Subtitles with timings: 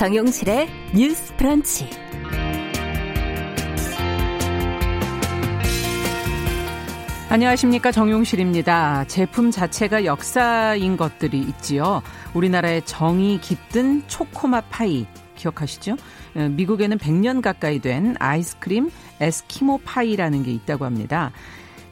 [0.00, 1.86] 정용실의 뉴스 프런치.
[7.28, 9.04] 안녕하십니까 정용실입니다.
[9.08, 12.00] 제품 자체가 역사인 것들이 있지요.
[12.32, 15.04] 우리나라의 정이 깃든 초코맛 파이
[15.36, 15.96] 기억하시죠?
[16.36, 18.88] 어, 미국에는 100년 가까이 된 아이스크림
[19.20, 21.30] 에스키모 파이라는 게 있다고 합니다.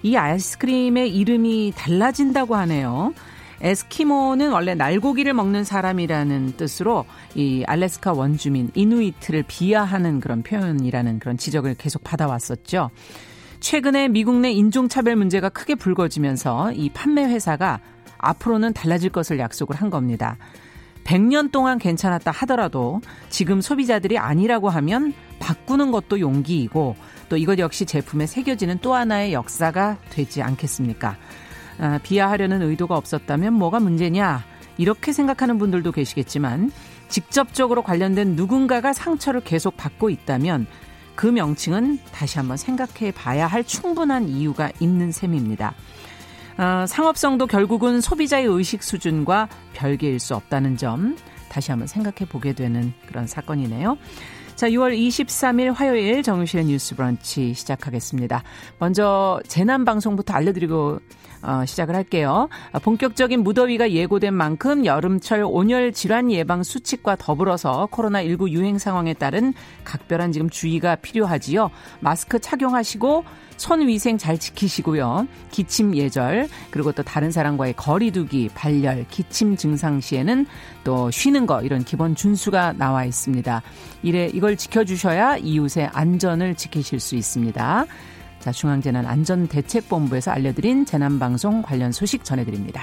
[0.03, 3.13] 이 아이스크림의 이름이 달라진다고 하네요.
[3.61, 7.05] 에스키모는 원래 날고기를 먹는 사람이라는 뜻으로
[7.35, 12.91] 이 알래스카 원주민 이누이트를 비하하는 그런 표현이라는 그런 지적을 계속 받아왔었죠.
[13.61, 17.81] 최근에 미국 내 인종차별 문제가 크게 불거지면서 이 판매 회사가
[18.19, 20.37] 앞으로는 달라질 것을 약속을 한 겁니다.
[21.05, 23.01] 100년 동안 괜찮았다 하더라도
[23.31, 26.97] 지금 소비자들이 아니라고 하면 바꾸는 것도 용기이고
[27.29, 31.17] 또 이것 역시 제품에 새겨지는 또 하나의 역사가 되지 않겠습니까?
[31.79, 34.45] 아, 비하하려는 의도가 없었다면 뭐가 문제냐?
[34.77, 36.71] 이렇게 생각하는 분들도 계시겠지만
[37.09, 40.67] 직접적으로 관련된 누군가가 상처를 계속 받고 있다면
[41.15, 45.75] 그 명칭은 다시 한번 생각해 봐야 할 충분한 이유가 있는 셈입니다.
[46.59, 51.17] 어, 상업성도 결국은 소비자의 의식 수준과 별개일 수 없다는 점
[51.49, 53.97] 다시 한번 생각해 보게 되는 그런 사건이네요.
[54.59, 58.43] 자, 6월 23일 화요일 정유실의 뉴스 브런치 시작하겠습니다.
[58.81, 60.99] 먼저 재난 방송부터 알려드리고
[61.43, 62.49] 어, 시작을 할게요.
[62.83, 70.33] 본격적인 무더위가 예고된 만큼 여름철 온열 질환 예방 수칙과 더불어서 코로나19 유행 상황에 따른 각별한
[70.33, 71.71] 지금 주의가 필요하지요.
[72.01, 73.25] 마스크 착용하시고
[73.59, 75.27] 손 위생 잘 지키시고요.
[75.51, 80.47] 기침 예절 그리고 또 다른 사람과의 거리두기, 발열, 기침 증상 시에는
[80.85, 83.63] 또 쉬는 거 이런 기본 준수가 나와 있습니다.
[84.03, 87.85] 이래 이걸 지켜주셔야 이웃의 안전을 지키실 수 있습니다.
[88.39, 92.83] 자, 중앙재난안전대책본부에서 알려드린 재난방송 관련 소식 전해드립니다.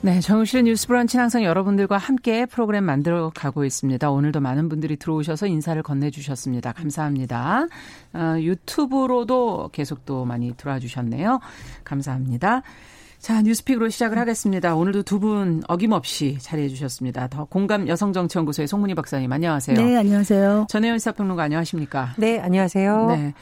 [0.00, 4.08] 네, 정우실의 뉴스 브런치는 항상 여러분들과 함께 프로그램 만들어 가고 있습니다.
[4.08, 6.70] 오늘도 많은 분들이 들어오셔서 인사를 건네주셨습니다.
[6.72, 7.66] 감사합니다.
[8.14, 11.40] 어, 유튜브로도 계속 또 많이 들어와 주셨네요.
[11.82, 12.62] 감사합니다.
[13.20, 14.74] 자, 뉴스픽으로 시작을 하겠습니다.
[14.76, 17.26] 오늘도 두 분 어김없이 자리해 주셨습니다.
[17.26, 19.76] 더 공감 여성정치연구소의 송문희 박사님 안녕하세요.
[19.76, 20.66] 네, 안녕하세요.
[20.70, 22.14] 전혜연 시사평론가 안녕하십니까?
[22.16, 23.06] 네, 안녕하세요.
[23.08, 23.34] 네.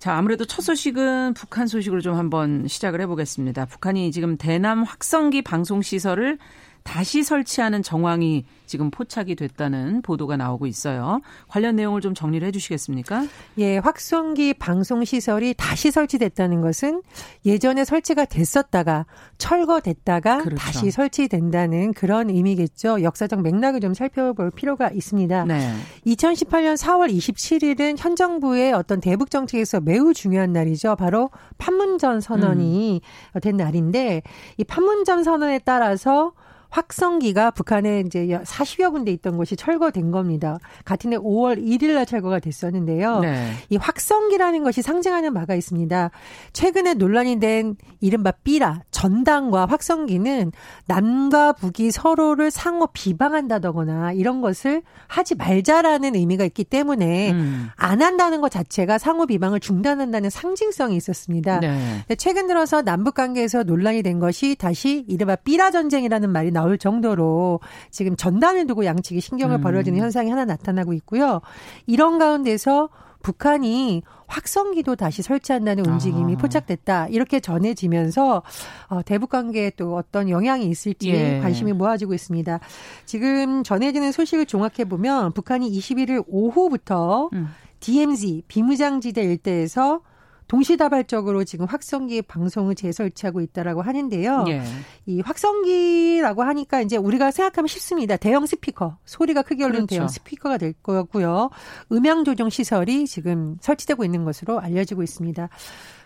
[0.00, 3.66] 자, 아무래도 첫 소식은 북한 소식으로 좀 한번 시작을 해보겠습니다.
[3.66, 6.38] 북한이 지금 대남 확성기 방송 시설을
[6.82, 11.20] 다시 설치하는 정황이 지금 포착이 됐다는 보도가 나오고 있어요.
[11.48, 13.26] 관련 내용을 좀 정리를 해 주시겠습니까?
[13.58, 17.02] 예, 확성기 방송 시설이 다시 설치됐다는 것은
[17.44, 19.06] 예전에 설치가 됐었다가
[19.38, 20.56] 철거됐다가 그렇죠.
[20.56, 23.02] 다시 설치된다는 그런 의미겠죠.
[23.02, 25.46] 역사적 맥락을 좀 살펴볼 필요가 있습니다.
[25.46, 25.74] 네.
[26.06, 30.94] 2018년 4월 27일은 현 정부의 어떤 대북 정책에서 매우 중요한 날이죠.
[30.94, 33.00] 바로 판문점 선언이
[33.34, 33.40] 음.
[33.40, 34.22] 된 날인데
[34.58, 36.32] 이 판문점 선언에 따라서
[36.70, 40.58] 확성기가 북한에 이제 40여 군데 있던 곳이 철거된 겁니다.
[40.84, 43.20] 같은 해 5월 1일 날 철거가 됐었는데요.
[43.20, 43.52] 네.
[43.68, 46.10] 이 확성기라는 것이 상징하는 바가 있습니다.
[46.52, 50.52] 최근에 논란이 된 이른바 삐라 전당과 확성기는
[50.86, 57.68] 남과 북이 서로를 상호 비방한다거나 이런 것을 하지 말자라는 의미가 있기 때문에 음.
[57.76, 61.60] 안 한다는 것 자체가 상호 비방을 중단한다는 상징성이 있었습니다.
[61.60, 62.04] 네.
[62.16, 67.60] 최근 들어서 남북 관계에서 논란이 된 것이 다시 이른바 삐라 전쟁이라는 말이 나올 정도로
[67.90, 69.62] 지금 전단을 두고 양측이 신경을 음.
[69.62, 71.40] 벌어지는 현상이 하나 나타나고 있고요.
[71.86, 72.90] 이런 가운데서
[73.22, 76.38] 북한이 확성기도 다시 설치한다는 움직임이 아.
[76.38, 77.08] 포착됐다.
[77.08, 78.42] 이렇게 전해지면서
[78.88, 81.40] 어, 대북 관계에 또 어떤 영향이 있을지 예.
[81.40, 82.60] 관심이 모아지고 있습니다.
[83.06, 87.48] 지금 전해지는 소식을 종합해 보면 북한이 21일 오후부터 음.
[87.80, 90.02] DMZ 비무장지대 일대에서
[90.50, 94.46] 동시다발적으로 지금 확성기 방송을 재설치하고 있다라고 하는데요.
[94.48, 94.62] 예.
[95.06, 98.16] 이 확성기라고 하니까 이제 우리가 생각하면 쉽습니다.
[98.16, 99.94] 대형 스피커, 소리가 크게 올리는 그렇죠.
[99.94, 101.50] 대형 스피커가 될 거고요.
[101.92, 105.48] 음향 조정 시설이 지금 설치되고 있는 것으로 알려지고 있습니다.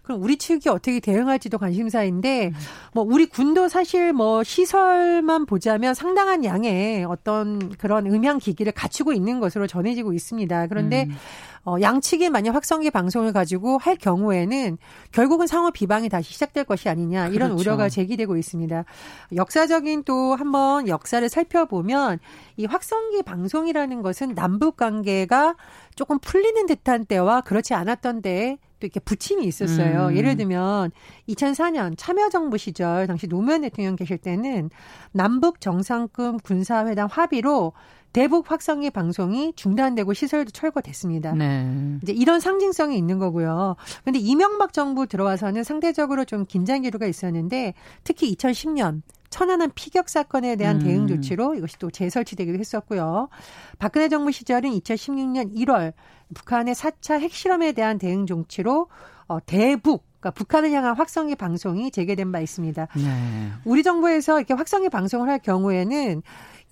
[0.05, 2.53] 그럼 우리 측이 어떻게 대응할지도 관심사인데
[2.93, 9.41] 뭐 우리 군도 사실 뭐 시설만 보자면 상당한 양의 어떤 그런 음향 기기를 갖추고 있는
[9.41, 10.67] 것으로 전해지고 있습니다.
[10.67, 11.17] 그런데 음.
[11.67, 14.77] 어, 양측이 만약 확성기 방송을 가지고 할 경우에는
[15.13, 17.61] 결국은 상호 비방이 다시 시작될 것이 아니냐 이런 그렇죠.
[17.63, 18.85] 우려가 제기되고 있습니다.
[19.35, 22.19] 역사적인 또 한번 역사를 살펴보면
[22.59, 25.57] 이 확성기 방송이라는 것은 남북 관계가
[25.95, 30.09] 조금 풀리는 듯한 때와 그렇지 않았던 때에 또 이렇게 부침이 있었어요.
[30.09, 30.17] 음.
[30.17, 30.93] 예를 들면
[31.29, 34.71] 2004년 참여정부 시절 당시 노무현 대통령 계실 때는
[35.13, 37.73] 남북 정상급 군사회담 합의로
[38.13, 41.33] 대북 확성기 방송이 중단되고 시설도 철거됐습니다.
[41.33, 41.99] 네.
[42.03, 43.75] 이제 이런 상징성이 있는 거고요.
[44.05, 50.77] 근데 이명박 정부 들어와서는 상대적으로 좀 긴장 기류가 있었는데 특히 2010년 천안함 피격 사건에 대한
[50.77, 50.85] 음.
[50.85, 53.29] 대응 조치로 이것이 또 재설치되기도 했었고요.
[53.81, 55.93] 박근혜 정부 시절인 2016년 1월
[56.35, 58.89] 북한의 4차 핵실험에 대한 대응 조치로
[59.29, 62.89] 어, 대북 그러니까 북한을 향한 확성기 방송이 재개된 바 있습니다.
[62.97, 63.51] 네.
[63.65, 66.23] 우리 정부에서 이렇게 확성기 방송을 할 경우에는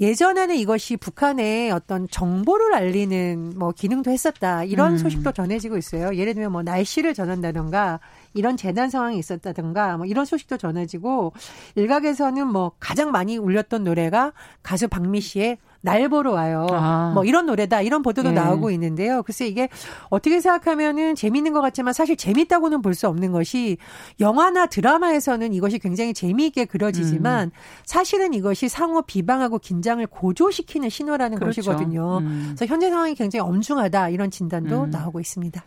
[0.00, 4.64] 예전에는 이것이 북한의 어떤 정보를 알리는 뭐 기능도 했었다.
[4.64, 4.98] 이런 음.
[4.98, 6.16] 소식도 전해지고 있어요.
[6.16, 8.00] 예를 들면 뭐 날씨를 전한다던가
[8.32, 11.34] 이런 재난 상황이 있었다던가 뭐 이런 소식도 전해지고
[11.74, 14.32] 일각에서는 뭐 가장 많이 울렸던 노래가
[14.62, 16.66] 가수 박미 씨의 날 보러 와요.
[16.70, 17.10] 아.
[17.12, 18.34] 뭐 이런 노래다 이런 보도도 네.
[18.36, 19.22] 나오고 있는데요.
[19.24, 19.68] 글쎄 이게
[20.08, 23.78] 어떻게 생각하면은 재미있는 것 같지만 사실 재밌다고는 볼 수 없는 것이
[24.20, 27.50] 영화나 드라마에서는 이것이 굉장히 재미있게 그려지지만 음.
[27.84, 31.62] 사실은 이것이 상호 비방하고 긴장을 고조시키는 신호라는 그렇죠.
[31.62, 32.18] 것이거든요.
[32.18, 32.52] 음.
[32.54, 34.90] 그래서 현재 상황이 굉장히 엄중하다 이런 진단도 음.
[34.90, 35.64] 나오고 있습니다.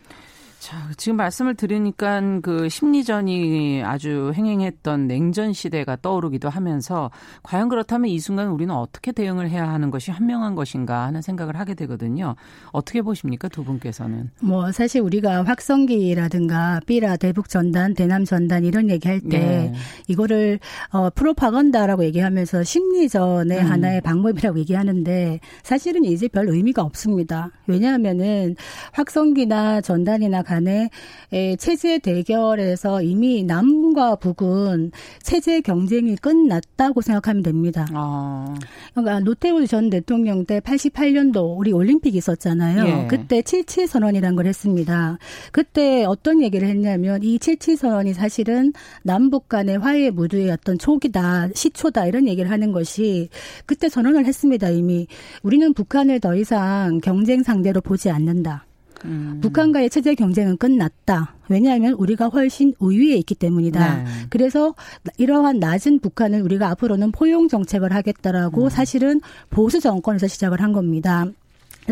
[0.58, 7.10] 자, 지금 말씀을 들으니까 그 심리전이 아주 행행했던 냉전 시대가 떠오르기도 하면서
[7.42, 11.74] 과연 그렇다면 이 순간 우리는 어떻게 대응을 해야 하는 것이 현명한 것인가 하는 생각을 하게
[11.74, 12.34] 되거든요.
[12.72, 14.30] 어떻게 보십니까, 두 분께서는?
[14.40, 19.74] 뭐 사실 우리가 확성기라든가 삐라 대북 전단, 대남 전단 이런 얘기할 때 네.
[20.08, 20.58] 이거를
[20.90, 23.70] 어 프로파건다라고 얘기하면서 심리전의 음.
[23.70, 27.50] 하나의 방법이라고 얘기하는데 사실은 이제 별 의미가 없습니다.
[27.66, 28.56] 왜냐하면은
[28.92, 30.88] 확성기나 전단이나 간의
[31.58, 37.86] 체제 대결에서 이미 남과 북은 체제 경쟁이 끝났다고 생각하면 됩니다.
[37.92, 38.54] 아.
[38.92, 42.86] 그러니까 노태우 전 대통령 때 88년도 우리 올림픽 있었잖아요.
[42.86, 43.06] 예.
[43.08, 45.18] 그때 77 선언이란 걸 했습니다.
[45.52, 48.72] 그때 어떤 얘기를 했냐면 이77 선언이 사실은
[49.02, 53.28] 남북 간의 화해 무드의 어떤 초기다, 시초다 이런 얘기를 하는 것이
[53.66, 54.70] 그때 선언을 했습니다.
[54.70, 55.08] 이미
[55.42, 58.66] 우리는 북한을 더 이상 경쟁 상대로 보지 않는다.
[59.04, 59.38] 음.
[59.42, 61.34] 북한과의 체제 경쟁은 끝났다.
[61.48, 63.96] 왜냐하면 우리가 훨씬 우위에 있기 때문이다.
[63.96, 64.04] 네.
[64.30, 64.74] 그래서
[65.18, 68.68] 이러한 낮은 북한을 우리가 앞으로는 포용 정책을 하겠다라고 음.
[68.68, 69.20] 사실은
[69.50, 71.26] 보수 정권에서 시작을 한 겁니다.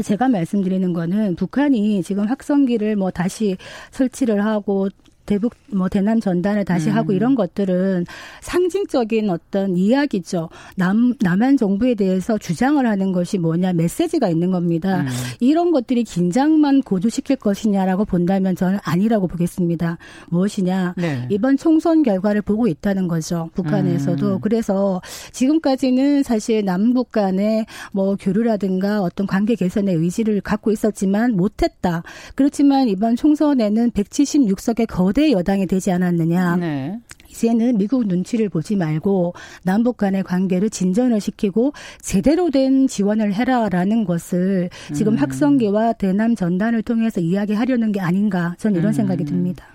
[0.02, 3.56] 제가 말씀드리는 거는 북한이 지금 확성기를 뭐 다시
[3.92, 4.88] 설치를 하고
[5.26, 6.96] 대북 뭐 대남 전단을 다시 음.
[6.96, 8.04] 하고 이런 것들은
[8.42, 10.50] 상징적인 어떤 이야기죠.
[10.76, 15.00] 남 남한 정부에 대해서 주장을 하는 것이 뭐냐 메시지가 있는 겁니다.
[15.00, 15.06] 음.
[15.40, 19.98] 이런 것들이 긴장만 고조시킬 것이냐라고 본다면 저는 아니라고 보겠습니다.
[20.28, 21.26] 무엇이냐 네.
[21.30, 23.48] 이번 총선 결과를 보고 있다는 거죠.
[23.54, 24.40] 북한에서도 음.
[24.40, 25.00] 그래서
[25.32, 32.02] 지금까지는 사실 남북 간의 뭐 교류라든가 어떤 관계 개선의 의지를 갖고 있었지만 못했다.
[32.34, 36.56] 그렇지만 이번 총선에는 176석의 거 거대 여당이 되지 않았느냐.
[36.56, 36.98] 네.
[37.28, 44.70] 이제는 미국 눈치를 보지 말고 남북 간의 관계를 진전을 시키고 제대로 된 지원을 해라라는 것을
[44.92, 45.18] 지금 음.
[45.18, 48.92] 학성계와 대남 전단을 통해서 이야기하려는 게 아닌가 저는 이런 음.
[48.92, 49.66] 생각이 듭니다.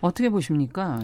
[0.00, 1.00] 어떻게 보십니까?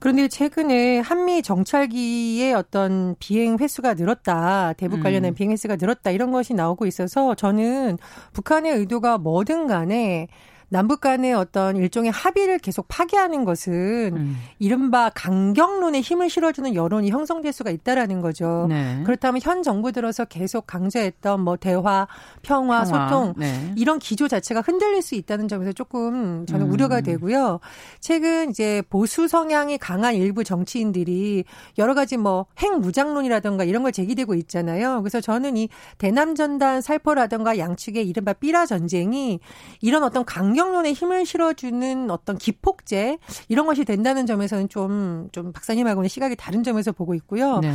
[0.00, 4.74] 그런데 최근에 한미 정찰기의 어떤 비행 횟수가 늘었다.
[4.74, 5.34] 대북 관련된 음.
[5.34, 6.10] 비행 횟수가 늘었다.
[6.10, 7.98] 이런 것이 나오고 있어서 저는
[8.32, 10.28] 북한의 의도가 뭐든 간에
[10.70, 14.36] 남북 간의 어떤 일종의 합의를 계속 파괴하는 것은 음.
[14.58, 18.66] 이른바 강경론에 힘을 실어주는 여론이 형성될 수가 있다라는 거죠.
[18.68, 19.02] 네.
[19.04, 22.06] 그렇다면 현 정부 들어서 계속 강조했던 뭐 대화,
[22.42, 22.84] 평화, 평화.
[22.84, 23.72] 소통 네.
[23.76, 26.72] 이런 기조 자체가 흔들릴 수 있다는 점에서 조금 저는 음.
[26.72, 27.60] 우려가 되고요.
[28.00, 31.44] 최근 이제 보수 성향이 강한 일부 정치인들이
[31.78, 35.00] 여러 가지 뭐 핵무장론이라든가 이런 걸 제기되고 있잖아요.
[35.00, 39.40] 그래서 저는 이 대남 전단 살포라든가 양측의 이른바 삐라 전쟁이
[39.80, 46.08] 이런 어떤 강경 강경론에 힘을 실어주는 어떤 기폭제 이런 것이 된다는 점에서는 좀, 좀 박사님하고는
[46.08, 47.60] 시각이 다른 점에서 보고 있고요.
[47.60, 47.70] 네.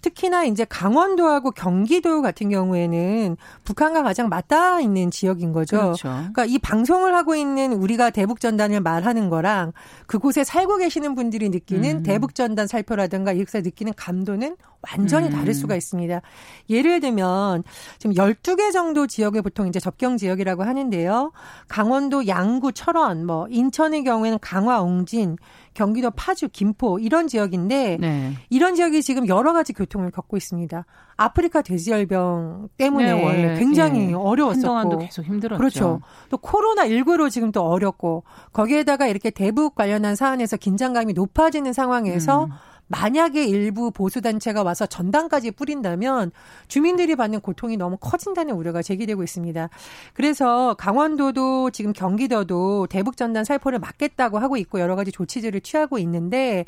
[0.00, 5.76] 특히나 이제 강원도하고 경기도 같은 경우에는 북한과 가장 맞닿아 있는 지역인 거죠.
[5.76, 6.08] 그렇죠.
[6.08, 9.72] 그러니까 이 방송을 하고 있는 우리가 대북 전단을 말하는 거랑
[10.06, 12.02] 그곳에 살고 계시는 분들이 느끼는 음.
[12.02, 15.52] 대북 전단 살표라든가 이렇게 느끼는 감도는 완전히 다를 음.
[15.52, 16.20] 수가 있습니다.
[16.70, 17.64] 예를 들면
[17.98, 21.32] 지금 12개 정도 지역에 보통 이제 접경 지역이라고 하는데요.
[21.66, 25.36] 강원도 양구, 철원, 뭐 인천의 경우에는 강화, 옹진,
[25.78, 28.32] 경기도 파주, 김포 이런 지역인데 네.
[28.50, 30.84] 이런 지역이 지금 여러 가지 교통을 겪고 있습니다.
[31.16, 33.24] 아프리카 돼지열병 때문에 네.
[33.24, 34.12] 원래 굉장히 네.
[34.12, 35.56] 어려웠었고 한동안도 계속 힘들었죠.
[35.58, 36.00] 그렇죠.
[36.30, 42.50] 또 코로나 19로 지금 또 어렵고 거기에다가 이렇게 대북 관련한 사안에서 긴장감이 높아지는 상황에서 음.
[42.88, 46.32] 만약에 일부 보수단체가 와서 전당까지 뿌린다면
[46.68, 49.68] 주민들이 받는 고통이 너무 커진다는 우려가 제기되고 있습니다.
[50.14, 56.64] 그래서 강원도도 지금 경기도도 대북전단 살포를 막겠다고 하고 있고 여러 가지 조치들을 취하고 있는데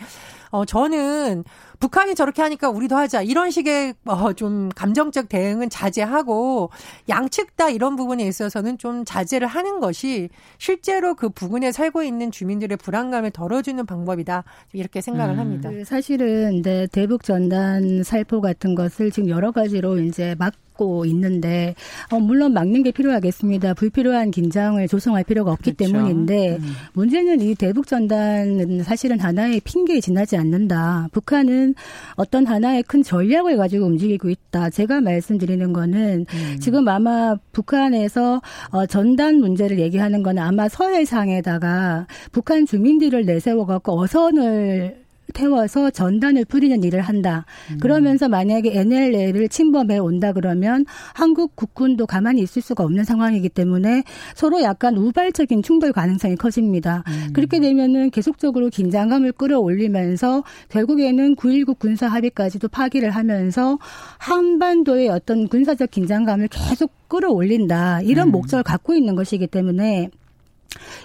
[0.51, 1.45] 어 저는
[1.81, 6.71] 북한이 저렇게 하니까 우리도 하자 이런 식의 어 좀 감정적 대응은 자제하고
[7.09, 12.77] 양측 다 이런 부분에 있어서는 좀 자제를 하는 것이 실제로 그 부근에 살고 있는 주민들의
[12.79, 15.41] 불안감을 덜어주는 방법이다 이렇게 생각을 음.
[15.41, 15.71] 합니다.
[15.71, 21.75] 그 사실은 이제 대북 전단 살포 같은 것을 지금 여러 가지로 이제 막 막고 있는데
[22.11, 23.75] 어, 물론 막는 게 필요하겠습니다.
[23.75, 25.93] 불필요한 긴장을 조성할 필요가 없기 그렇죠.
[25.93, 26.73] 때문인데 음.
[26.95, 31.09] 문제는 이 대북 전단은 사실은 하나의 핑계에 지나지 않는다.
[31.13, 31.75] 북한은
[32.17, 34.71] 어떤 하나의 큰 전략을 가지고 움직이고 있다.
[34.71, 36.57] 제가 말씀드리는 거는 음.
[36.61, 45.10] 지금 아마 북한에서 어, 전단 문제를 얘기하는 건 아마 서해상에다가 북한 주민들을 내세워 갖고 어선을
[45.31, 47.45] 태워서 전단을 뿌리는 일을 한다.
[47.71, 47.79] 음.
[47.79, 50.85] 그러면서 만약에 NLL을 침범해 온다 그러면
[51.15, 57.05] 한국 국군도 가만히 있을 수가 없는 상황이기 때문에 서로 약간 우발적인 충돌 가능성이 커집니다.
[57.09, 57.33] 음.
[57.33, 63.79] 그렇게 되면은 계속적으로 긴장감을 끌어올리면서 결국에는 9.19 군사 합의까지도 파기를 하면서
[64.19, 68.03] 한반도의 어떤 군사적 긴장감을 계속 끌어올린다.
[68.03, 68.33] 이런 음.
[68.33, 70.11] 목적을 갖고 있는 것이기 때문에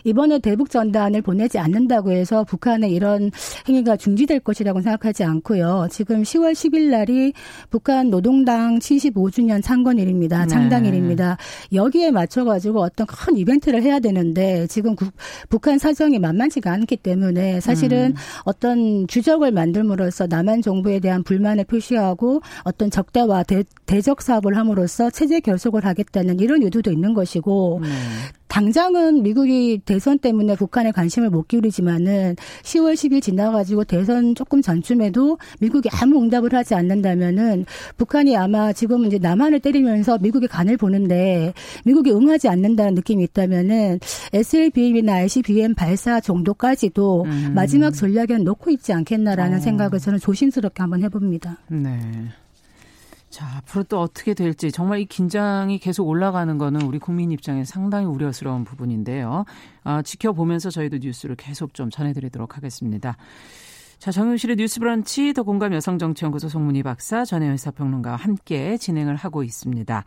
[0.04, 3.32] 이번에 대북 전단을 보내지 않는다고 해서 북한의 이런
[3.68, 5.88] 행위가 중지될 것이라고 생각하지 않고요.
[5.92, 7.34] 지금 10월 10일 날이
[7.70, 10.42] 북한 노동당 75주년 창건일입니다.
[10.42, 10.48] 네.
[10.48, 11.38] 창당일입니다.
[11.74, 15.10] 여기에 맞춰가지고 어떤 큰 이벤트를 해야 되는데 지금 구,
[15.50, 18.16] 북한 사정이 만만치가 않기 때문에 사실은 음.
[18.44, 25.40] 어떤 주적을 만들므로써 남한 정부에 대한 불만을 표시하고 어떤 적대와 대, 대적 사업을 함으로써 체제
[25.40, 27.90] 결속을 하겠다는 이런 의도도 있는 것이고 네.
[28.48, 35.90] 당장은 미국이 대선 때문에 북한에 관심을 못 기울이지만은 10월 10일 지나가지고 대선 조금 전쯤에도 미국이
[35.92, 37.66] 아무 응답을 하지 않는다면은
[37.98, 41.54] 북한이 아마 지금 이제 남한을 때리면서 미국의 간을 보는데
[41.86, 44.00] 미국이 응하지 않는다는 느낌이 있다면은
[44.34, 47.52] SLBM이나 ICBM 발사 정도까지도 음.
[47.56, 49.62] 마지막 전략에 놓고 있지 않겠나라는 어.
[49.62, 51.58] 생각을 저는 조심스럽게 한번 해봅니다.
[51.68, 52.00] 네.
[53.36, 58.06] 자, 앞으로 또 어떻게 될지 정말 이 긴장이 계속 올라가는 거는 우리 국민 입장에 상당히
[58.06, 59.44] 우려스러운 부분인데요.
[59.84, 63.18] 아, 지켜보면서 저희도 뉴스를 계속 좀 전해드리도록 하겠습니다.
[64.00, 70.06] 자, 정용실의 뉴스 브런치 더 공감 여성정치연구소 송문희 박사, 전혜연 사평론가와 함께 진행을 하고 있습니다.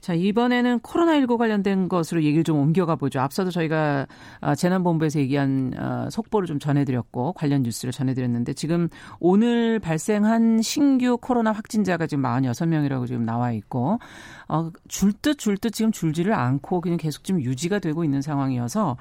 [0.00, 3.20] 자, 이번에는 코로나19 관련된 것으로 얘기를 좀 옮겨가 보죠.
[3.20, 4.06] 앞서도 저희가
[4.40, 8.88] 아, 재난본부에서 얘기한 아, 속보를 좀 전해드렸고 관련 뉴스를 전해드렸는데 지금
[9.18, 13.98] 오늘 발생한 신규 코로나 확진자가 지금 46명이라고 지금 나와 있고
[14.48, 18.96] 어, 줄듯 줄듯 지금 줄지를 않고 그냥 계속 지금 유지가 되고 있는 상황이어서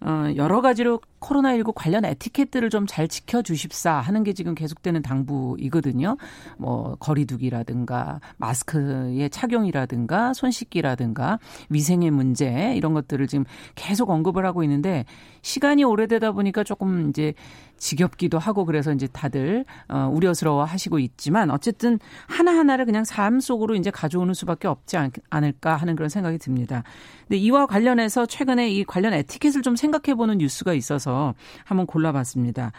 [0.00, 6.16] 어, 여러 가지로 코로나19 관련 에티켓들을 좀 잘 지켜주십사 하는 게 지금 계속되는 당부이거든요.
[6.56, 11.38] 뭐, 거리두기라든가, 마스크의 착용이라든가, 손 씻기라든가,
[11.68, 15.04] 위생의 문제, 이런 것들을 지금 계속 언급을 하고 있는데,
[15.42, 17.34] 시간이 오래되다 보니까 조금 이제
[17.78, 23.90] 지겹기도 하고 그래서 이제 다들 어, 우려스러워 하시고 있지만 어쨌든 하나하나를 그냥 삶 속으로 이제
[23.90, 26.82] 가져오는 수밖에 없지 않, 않을까 하는 그런 생각이 듭니다.
[27.22, 32.72] 근데 이와 관련해서 최근에 이 관련 에티켓을 좀 생각해 보는 뉴스가 있어서 한번 골라봤습니다.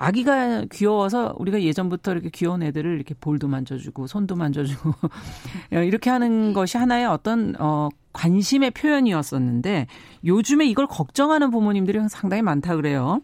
[0.00, 4.92] 아기가 귀여워서 우리가 예전부터 이렇게 귀여운 애들을 이렇게 볼도 만져주고 손도 만져주고
[5.72, 9.88] 이렇게 하는 것이 하나의 어떤 어 관심의 표현이었었는데
[10.24, 13.22] 요즘에 이걸 걱정하는 부모님들이 상당히 많다 그래요.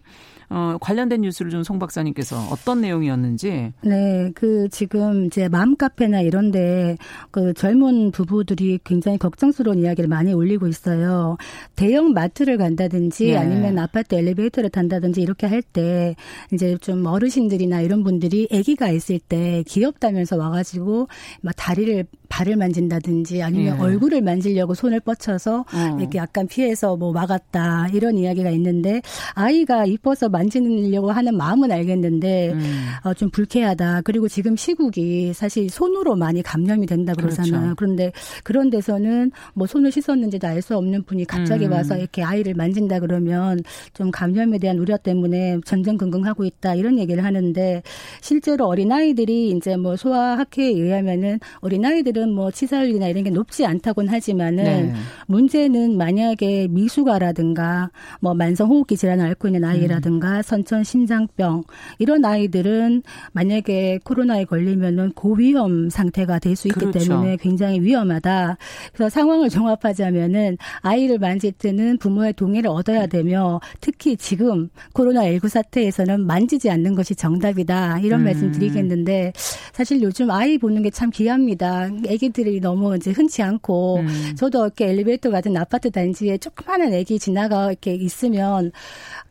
[0.55, 3.73] 어, 관련된 뉴스를 좀 송 박사님께서 어떤 내용이었는지.
[3.83, 6.97] 네, 그 지금 이제 맘 카페나 이런데
[7.31, 11.37] 그 젊은 부부들이 굉장히 걱정스러운 이야기를 많이 올리고 있어요.
[11.75, 13.37] 대형 마트를 간다든지 네.
[13.37, 16.15] 아니면 아파트 엘리베이터를 탄다든지 이렇게 할 때
[16.53, 21.09] 이제 좀 어르신들이나 이런 분들이 아기가 있을 때 귀엽다면서 와가지고
[21.41, 23.81] 막 다리를 발을 만진다든지 아니면 예.
[23.81, 25.99] 얼굴을 만지려고 손을 뻗쳐서 어.
[26.01, 29.01] 이렇게 약간 피해서 뭐 막았다 이런 이야기가 있는데
[29.35, 32.87] 아이가 이뻐서 만지려고 하는 마음은 알겠는데 음.
[33.05, 34.03] 어, 좀 불쾌하다.
[34.03, 37.53] 그리고 지금 시국이 사실 손으로 많이 감염이 된다 그러잖아요.
[37.53, 37.75] 그렇죠.
[37.77, 38.13] 그런데
[38.43, 41.73] 그런 데서는 뭐 손을 씻었는지도 알 수 없는 분이 갑자기 음.
[41.73, 43.61] 와서 이렇게 아이를 만진다 그러면
[43.93, 47.83] 좀 감염에 대한 우려 때문에 전전긍긍하고 있다 이런 얘기를 하는데
[48.23, 53.65] 실제로 어린 아이들이 이제 뭐 소아학회에 의하면은 어린 아이들은 아직은 뭐 치사율이나 이런 게 높지
[53.67, 54.93] 않다고는 하지만은 네.
[55.27, 57.91] 문제는 만약에 미숙아라든가
[58.21, 60.43] 뭐 만성 호흡기 질환을 앓고 있는 아이라든가 음.
[60.43, 61.65] 선천 심장병
[61.99, 63.03] 이런 아이들은
[63.33, 67.01] 만약에 코로나에 걸리면은 고위험 상태가 될 수 있기 그렇죠.
[67.01, 68.57] 때문에 굉장히 위험하다.
[68.93, 76.71] 그래서 상황을 종합하자면은 아이를 만질 때는 부모의 동의를 얻어야 되며 특히 지금 코로나19 사태에서는 만지지
[76.71, 77.99] 않는 것이 정답이다.
[77.99, 78.25] 이런 음.
[78.27, 79.33] 말씀 드리겠는데
[79.73, 81.89] 사실 요즘 아이 보는 게 참 귀합니다.
[82.13, 84.35] 아기들이 너무 이제 흔치 않고 음.
[84.37, 88.73] 저도 이렇게 엘리베이터 같은 아파트 단지에 조그마한 아기 지나가 이렇게 있으면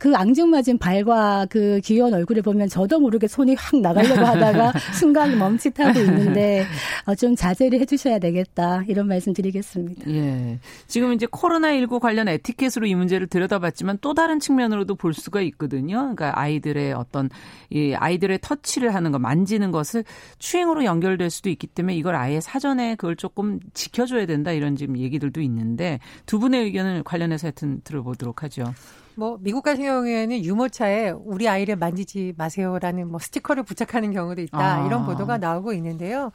[0.04, 5.98] 그 앙증맞은 발과 그 귀여운 얼굴을 보면 저도 모르게 손이 확 나가려고 하다가 순간 멈칫하고
[5.98, 6.66] 있는데
[7.08, 10.12] 어, 좀 자제를 해주셔야 되겠다 이런 말씀 드리겠습니다.
[10.12, 10.60] 예.
[10.88, 15.96] 지금 이제 코로나19 관련 에티켓으로 이 문제를 들여다봤지만 또 다른 측면으로도 볼 수가 있거든요.
[16.00, 17.30] 그러니까 아이들의 어떤
[17.70, 20.04] 이 아이들의 터치를 하는 거, 만지는 것을
[20.38, 25.40] 추행으로 연결될 수도 있기 때문에 이걸 아예 사전에 그걸 조금 지켜줘야 된다 이런 지금 얘기들도
[25.40, 28.66] 있는데 두 분의 의견을 관련해서 하여튼 들어보도록 하죠.
[29.16, 34.86] 뭐 미국 같은 경우에는 유모차에 우리 아이를 만지지 마세요라는 뭐 스티커를 부착하는 경우도 있다 아.
[34.86, 36.32] 이런 보도가 나오고 있는데요.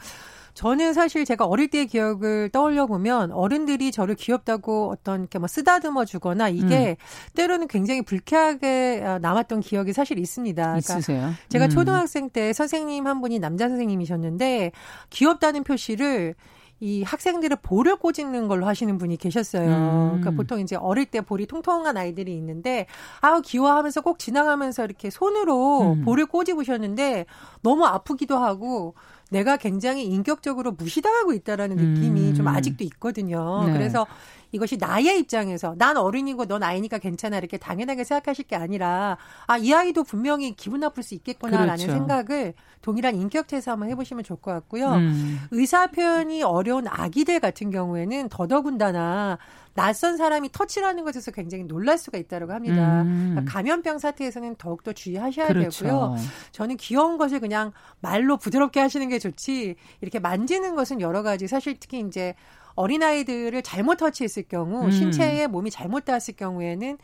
[0.58, 6.04] 저는 사실 제가 어릴 때의 기억을 떠올려 보면 어른들이 저를 귀엽다고 어떤 이렇게 뭐 쓰다듬어
[6.04, 7.34] 주거나 이게 음.
[7.36, 10.60] 때로는 굉장히 불쾌하게 어, 남았던 기억이 사실 있습니다.
[10.60, 11.32] 그러니까 있으세요?
[11.48, 11.70] 제가 음.
[11.70, 14.72] 초등학생 때 선생님 한 분이 남자 선생님이셨는데
[15.10, 16.34] 귀엽다는 표시를
[16.80, 19.68] 이 학생들을 볼을 꼬집는 걸로 하시는 분이 계셨어요.
[19.68, 20.08] 음.
[20.20, 22.86] 그러니까 보통 이제 어릴 때 볼이 통통한 아이들이 있는데
[23.20, 26.04] 아우 귀여워하면서 꼭 지나가면서 이렇게 손으로 음.
[26.04, 27.26] 볼을 꼬집으셨는데
[27.62, 28.94] 너무 아프기도 하고
[29.30, 32.34] 내가 굉장히 인격적으로 무시당하고 있다라는 느낌이 음.
[32.34, 33.64] 좀 아직도 있거든요.
[33.66, 33.72] 네.
[33.72, 34.06] 그래서
[34.52, 39.74] 이것이 나의 입장에서 난 어른이고 넌 아이니까 괜찮아 이렇게 당연하게 생각하실 게 아니라 아 이
[39.74, 41.92] 아이도 분명히 기분 나쁠 수 있겠구나라는 그렇죠.
[41.92, 44.94] 생각을 동일한 인격체에서 한번 해보시면 좋을 것 같고요.
[44.94, 45.40] 음.
[45.50, 49.38] 의사 표현이 어려운 아기들 같은 경우에는 더더군다나
[49.74, 53.02] 낯선 사람이 터치라는 것에서 굉장히 놀랄 수가 있다고 합니다.
[53.02, 53.30] 음.
[53.32, 55.84] 그러니까 감염병 사태에서는 더욱더 주의하셔야 그렇죠.
[55.84, 56.16] 되고요.
[56.52, 61.78] 저는 귀여운 것을 그냥 말로 부드럽게 하시는 게 좋지 이렇게 만지는 것은 여러 가지 사실
[61.78, 62.34] 특히 이제
[62.78, 64.90] 어린아이들을 잘못 터치했을 경우 음.
[64.90, 66.96] 신체에 몸이 잘못 닿았을 경우에는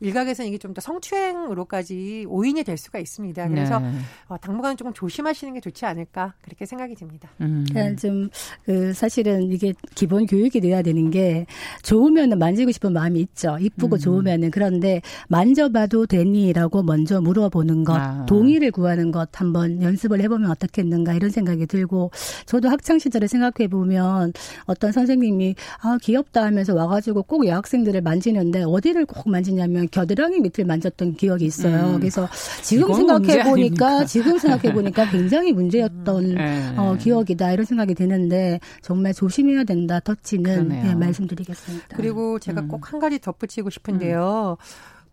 [0.00, 3.48] 일각에서는 이게 좀 더 성추행으로까지 오인이 될 수가 있습니다.
[3.48, 3.92] 그래서 네.
[4.26, 7.28] 어, 당분간 조금 조심하시는 게 좋지 않을까 그렇게 생각이 듭니다.
[7.42, 7.66] 음.
[8.00, 11.44] 좀그 사실은 이게 기본 교육이 돼야 되는 게
[11.82, 13.58] 좋으면은 만지고 싶은 마음이 있죠.
[13.60, 13.98] 이쁘고 음.
[13.98, 18.24] 좋으면은 그런데 만져봐도 되니라고 먼저 물어보는 것, 아.
[18.26, 22.10] 동의를 구하는 것 한번 연습을 해보면 어떻겠는가 이런 생각이 들고
[22.46, 24.32] 저도 학창 시절에 생각해 보면
[24.64, 30.64] 어떤 선생님 이 아 귀엽다 하면서 와가지고 꼭 여학생들을 만지는데 어디를 꼭 만지냐면 겨드랑이 밑을
[30.64, 31.94] 만졌던 기억이 있어요.
[31.94, 32.00] 음.
[32.00, 32.28] 그래서
[32.62, 36.34] 지금 생각해 보니까 지금 생각해 보니까 굉장히 문제였던 음.
[36.34, 36.74] 네.
[36.76, 41.96] 어, 기억이다 이런 생각이 드는데 정말 조심해야 된다 터치는 네, 말씀드리겠습니다.
[41.96, 42.68] 그리고 제가 음.
[42.68, 44.56] 꼭한 가지 덧붙이고 싶은데요.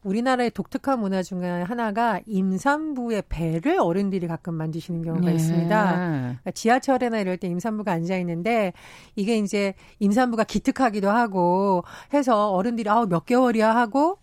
[0.10, 0.12] 음.
[0.12, 5.36] 우리나라의 독특한 문화 중에 하나가 임산부의 배를 어른들이 가끔 만지시는 경우가 네.
[5.36, 5.96] 있습니다.
[5.96, 8.74] 그러니까 지하철에나 이럴 때 임산부가 앉아 있는데
[9.16, 14.18] 이게 이제 임산부가 기특하기도 하고 해서 어른들이 아우 몇 개월이야 하고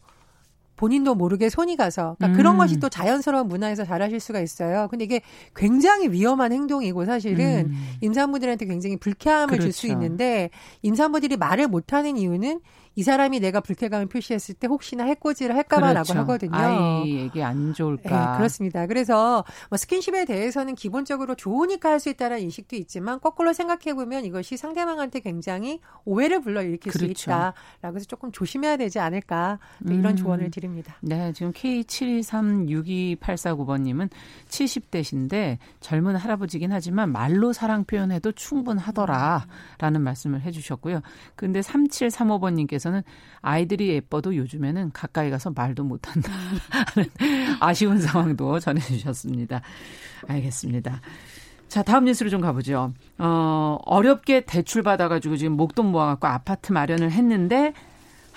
[0.76, 2.32] 본인도 모르게 손이 가서 그러니까 음.
[2.36, 4.88] 그런 것이 또 자연스러운 문화에서 잘하실 수가 있어요.
[4.90, 5.22] 근데 이게
[5.54, 7.96] 굉장히 위험한 행동이고 사실은 음.
[8.02, 9.64] 임산부들한테 굉장히 불쾌함을 그렇죠.
[9.64, 10.50] 줄수 있는데
[10.82, 12.60] 임산부들이 말을 못하는 이유는
[12.96, 16.18] 이 사람이 내가 불쾌감을 표시했을 때 혹시나 해코지를 할까봐라고 그렇죠.
[16.20, 16.56] 하거든요.
[16.56, 18.32] 아이에게 안 좋을까.
[18.32, 18.86] 네, 그렇습니다.
[18.86, 24.56] 그래서 뭐 스킨십에 대해서는 기본적으로 좋으니까 할 수 있다는 인식도 있지만 거꾸로 생각해 보면 이것이
[24.56, 27.14] 상대방한테 굉장히 오해를 불러일으킬 그렇죠.
[27.16, 30.16] 수 있다라고 해서 조금 조심해야 되지 않을까 이런 음.
[30.16, 30.96] 조언을 드립니다.
[31.00, 34.10] 네, 지금 K72362849번님은
[34.48, 41.02] 70대신데 젊은 할아버지긴 하지만 말로 사랑 표현해도 충분하더라라는 말씀을 해주셨고요.
[41.34, 43.02] 근데 3735번님께서 대해서는
[43.42, 46.30] 아이들이 예뻐도 요즘에는 가까이 가서 말도 못한다.
[47.60, 49.60] 아쉬운 상황도 전해주셨습니다.
[50.28, 51.00] 알겠습니다.
[51.68, 52.92] 자, 다음 뉴스로 좀 가보죠.
[53.18, 57.74] 어, 어렵게 대출 받아가지고 지금 목돈 모아갖고 아파트 마련을 했는데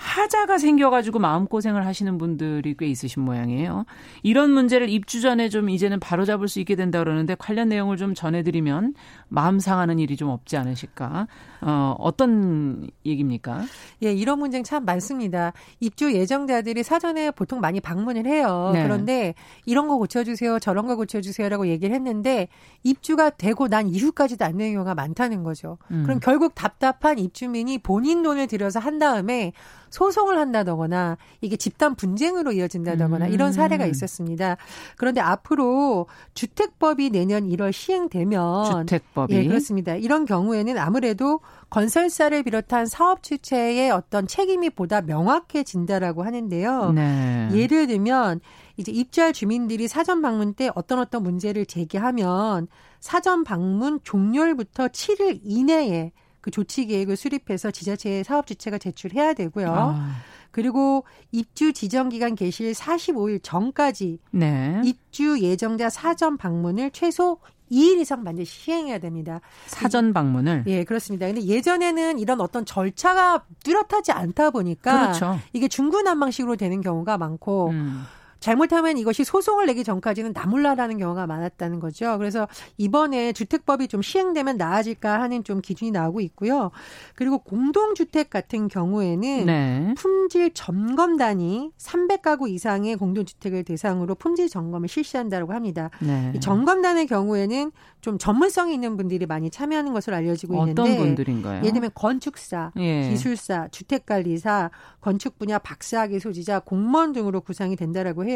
[0.00, 3.84] 하자가 생겨가지고 마음고생을 하시는 분들이 꽤 있으신 모양이에요.
[4.22, 8.94] 이런 문제를 입주 전에 좀 이제는 바로잡을 수 있게 된다 그러는데 관련 내용을 좀 전해드리면
[9.28, 11.28] 마음 상하는 일이 좀 없지 않으실까.
[11.60, 13.64] 어, 어떤 얘기입니까?
[14.02, 15.52] 예, 이런 문제는 참 많습니다.
[15.80, 18.70] 입주 예정자들이 사전에 보통 많이 방문을 해요.
[18.72, 18.82] 네.
[18.82, 19.34] 그런데
[19.66, 22.48] 이런 거 고쳐주세요, 저런 거 고쳐주세요라고 얘기를 했는데
[22.84, 25.76] 입주가 되고 난 이후까지도 안 되는 경우가 많다는 거죠.
[25.90, 26.04] 음.
[26.04, 29.52] 그럼 결국 답답한 입주민이 본인 돈을 들여서 한 다음에
[29.90, 33.32] 소송을 한다거나 이게 집단 분쟁으로 이어진다거나 음.
[33.32, 34.56] 이런 사례가 있었습니다.
[34.96, 39.96] 그런데 앞으로 주택법이 내년 1월 시행되면 주택법이 예, 그렇습니다.
[39.96, 46.92] 이런 경우에는 아무래도 건설사를 비롯한 사업 주체의 어떤 책임이 보다 명확해진다라고 하는데요.
[46.92, 47.48] 네.
[47.52, 48.40] 예를 들면
[48.76, 56.12] 이제 입주할 주민들이 사전 방문 때 어떤 어떤 문제를 제기하면 사전 방문 종료일부터 7일 이내에
[56.40, 59.68] 그 조치 계획을 수립해서 지자체의 사업 주체가 제출해야 되고요.
[59.70, 60.14] 아.
[60.50, 64.80] 그리고 입주 지정 기간 개시일 45일 전까지 네.
[64.84, 67.38] 입주 예정자 사전 방문을 최소
[67.70, 69.40] 2일 이상 반드시 시행해야 됩니다.
[69.66, 70.64] 사전 방문을?
[70.66, 71.26] 예, 그렇습니다.
[71.26, 75.38] 근데 예전에는 이런 어떤 절차가 뚜렷하지 않다 보니까 그렇죠.
[75.52, 78.04] 이게 중구난방식으로 되는 경우가 많고 음.
[78.40, 82.16] 잘못하면 이것이 소송을 내기 전까지는 나몰라라는 경우가 많았다는 거죠.
[82.18, 82.48] 그래서
[82.78, 86.70] 이번에 주택법이 좀 시행되면 나아질까 하는 좀 기준이 나오고 있고요.
[87.14, 89.94] 그리고 공동주택 같은 경우에는 네.
[89.96, 95.90] 품질 점검단이 300가구 이상의 공동주택을 대상으로 품질 점검을 실시한다고 합니다.
[96.00, 96.32] 네.
[96.40, 101.58] 점검단의 경우에는 좀 전문성이 있는 분들이 많이 참여하는 것으로 알려지고 있는데 어떤 분들인가요?
[101.58, 103.10] 예를 들면 건축사, 예.
[103.10, 108.29] 기술사, 주택관리사, 건축 분야 박사학위 소지자, 공무원 등으로 구성이 된다라고 해요.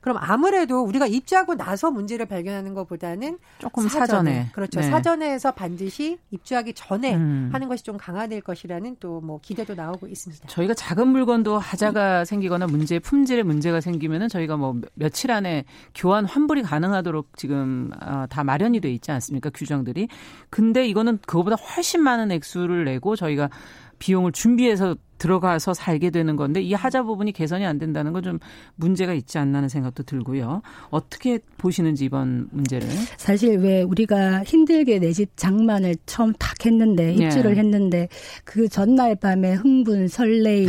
[0.00, 4.50] 그럼 아무래도 우리가 입주하고 나서 문제를 발견하는 것보다는 조금 사전에, 사전에.
[4.52, 4.80] 그렇죠.
[4.80, 4.90] 네.
[4.90, 7.50] 사전에서 반드시 입주하기 전에 음.
[7.52, 10.46] 하는 것이 좀 강화될 것이라는 또 뭐 기대도 나오고 있습니다.
[10.48, 15.64] 저희가 작은 물건도 하자가 생기거나 문제 품질에 문제가 생기면은 저희가 뭐 며칠 안에
[15.94, 19.50] 교환 환불이 가능하도록 지금 아, 다 마련이 돼 있지 않습니까?
[19.50, 20.08] 규정들이.
[20.50, 23.50] 근데 이거는 그거보다 훨씬 많은 액수를 내고 저희가
[23.98, 28.38] 비용을 준비해서 들어가서 살게 되는 건데 이 하자 부분이 개선이 안 된다는 건 좀
[28.74, 30.60] 문제가 있지 않나 하는 생각도 들고요.
[30.90, 32.88] 어떻게 보시는지 이번 문제를?
[33.16, 37.24] 사실 왜 우리가 힘들게 내 집 장만을 처음 탁 했는데 예.
[37.26, 37.60] 입주를 예.
[37.60, 38.08] 했는데
[38.44, 40.68] 그 전날 밤에 흥분, 설레임,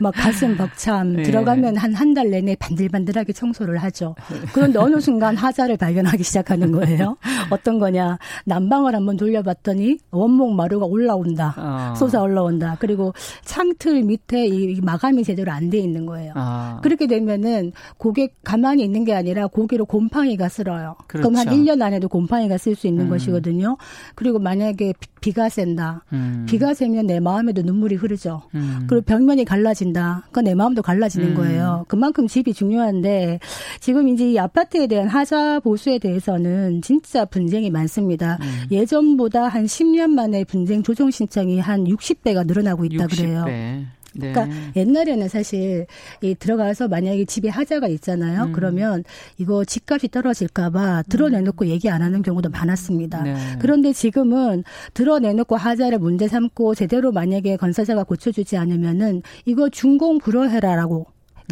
[0.00, 1.22] 막 가슴 벅참 예.
[1.22, 4.14] 들어가면 한 한 달 내내 반들반들하게 청소를 하죠.
[4.52, 7.16] 그런데 어느 순간 하자를 발견하기 시작하는 거예요.
[7.50, 8.18] 어떤 거냐?
[8.44, 11.54] 난방을 한번 돌려봤더니 원목 마루가 올라온다.
[11.56, 11.94] 어.
[11.94, 12.76] 솟아 올라온다.
[12.80, 16.32] 그리고 차 창틀 밑에 이 마감이 제대로 안 돼 있는 거예요.
[16.34, 16.80] 아.
[16.82, 20.96] 그렇게 되면은 고객 가만히 있는 게 아니라 고기로 곰팡이가 쓸어요.
[21.06, 21.30] 그렇죠.
[21.30, 23.10] 그럼 한 1년 안에도 곰팡이가 쓸 수 있는 음.
[23.10, 23.78] 것이거든요.
[24.16, 26.04] 그리고 만약에 비가 샌다.
[26.12, 26.44] 음.
[26.48, 28.42] 비가 새면 내 마음에도 눈물이 흐르죠.
[28.56, 28.86] 음.
[28.88, 30.24] 그리고 벽면이 갈라진다.
[30.26, 31.34] 그건 내 마음도 갈라지는 음.
[31.34, 31.84] 거예요.
[31.88, 33.38] 그만큼 집이 중요한데
[33.80, 38.38] 지금 이제 이 아파트에 대한 하자 보수에 대해서는 진짜 분쟁이 많습니다.
[38.42, 38.64] 음.
[38.72, 43.16] 예전보다 한 10년 만에 분쟁 조정 신청이 한 60배가 늘어나고 있다 60배.
[43.16, 43.44] 그래요.
[43.52, 43.86] 네.
[44.14, 44.32] 네.
[44.32, 45.86] 그러니까 옛날에는 사실
[46.20, 48.44] 이 들어가서 만약에 집에 하자가 있잖아요.
[48.44, 48.52] 음.
[48.52, 49.04] 그러면
[49.38, 51.70] 이거 집값이 떨어질까봐 드러내놓고 음.
[51.70, 53.22] 얘기 안 하는 경우도 많았습니다.
[53.22, 53.34] 네.
[53.58, 61.06] 그런데 지금은 드러내놓고 하자를 문제 삼고 제대로 만약에 건설사가 고쳐주지 않으면은 이거 준공 불허해라라고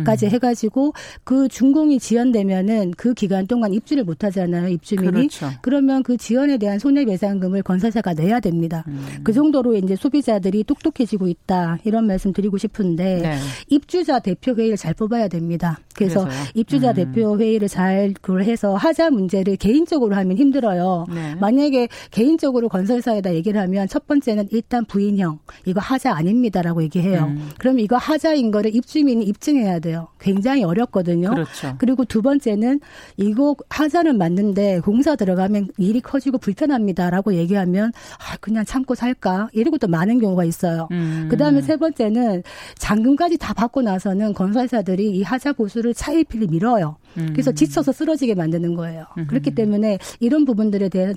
[0.05, 0.31] 까지 음.
[0.31, 0.93] 해가지고
[1.25, 5.51] 그 준공이 지연되면은 그 기간 동안 입주를 못 하잖아요 입주민이 그렇죠.
[5.63, 9.05] 그러면 그 지연에 대한 손해배상금을 건설사가 내야 됩니다 음.
[9.23, 13.37] 그 정도로 이제 소비자들이 똑똑해지고 있다 이런 말씀 드리고 싶은데 네.
[13.69, 16.45] 입주자 대표 회의를 잘 뽑아야 됩니다 그래서 그래서요?
[16.55, 16.95] 입주자 음.
[16.95, 21.35] 대표 회의를 잘 그걸 해서 하자 문제를 개인적으로 하면 힘들어요 네.
[21.37, 27.51] 만약에 개인적으로 건설사에다 얘기를 하면 첫 번째는 일단 부인형 이거 하자 아닙니다라고 얘기해요 음.
[27.59, 30.09] 그럼 이거 하자인 거를 입주민이 입증해야 돼 요.
[30.21, 31.31] 굉장히 어렵거든요.
[31.31, 31.75] 그렇죠.
[31.79, 32.81] 그리고 두 번째는
[33.17, 39.89] 이거 하자는 맞는데 공사 들어가면 일이 커지고 불편합니다라고 얘기하면 아, 그냥 참고 살까 이러고 또
[39.89, 40.89] 많은 경우가 있어요.
[40.91, 41.29] 음.
[41.31, 42.43] 그다음에 세 번째는
[42.77, 46.97] 잔금까지 다 받고 나서는 건설사들이 이 하자 보수를 차일피일 밀어요.
[47.15, 47.55] 그래서 음.
[47.55, 49.05] 지쳐서 쓰러지게 만드는 거예요.
[49.19, 49.27] 음.
[49.27, 51.15] 그렇기 때문에 이런 부분들에 대한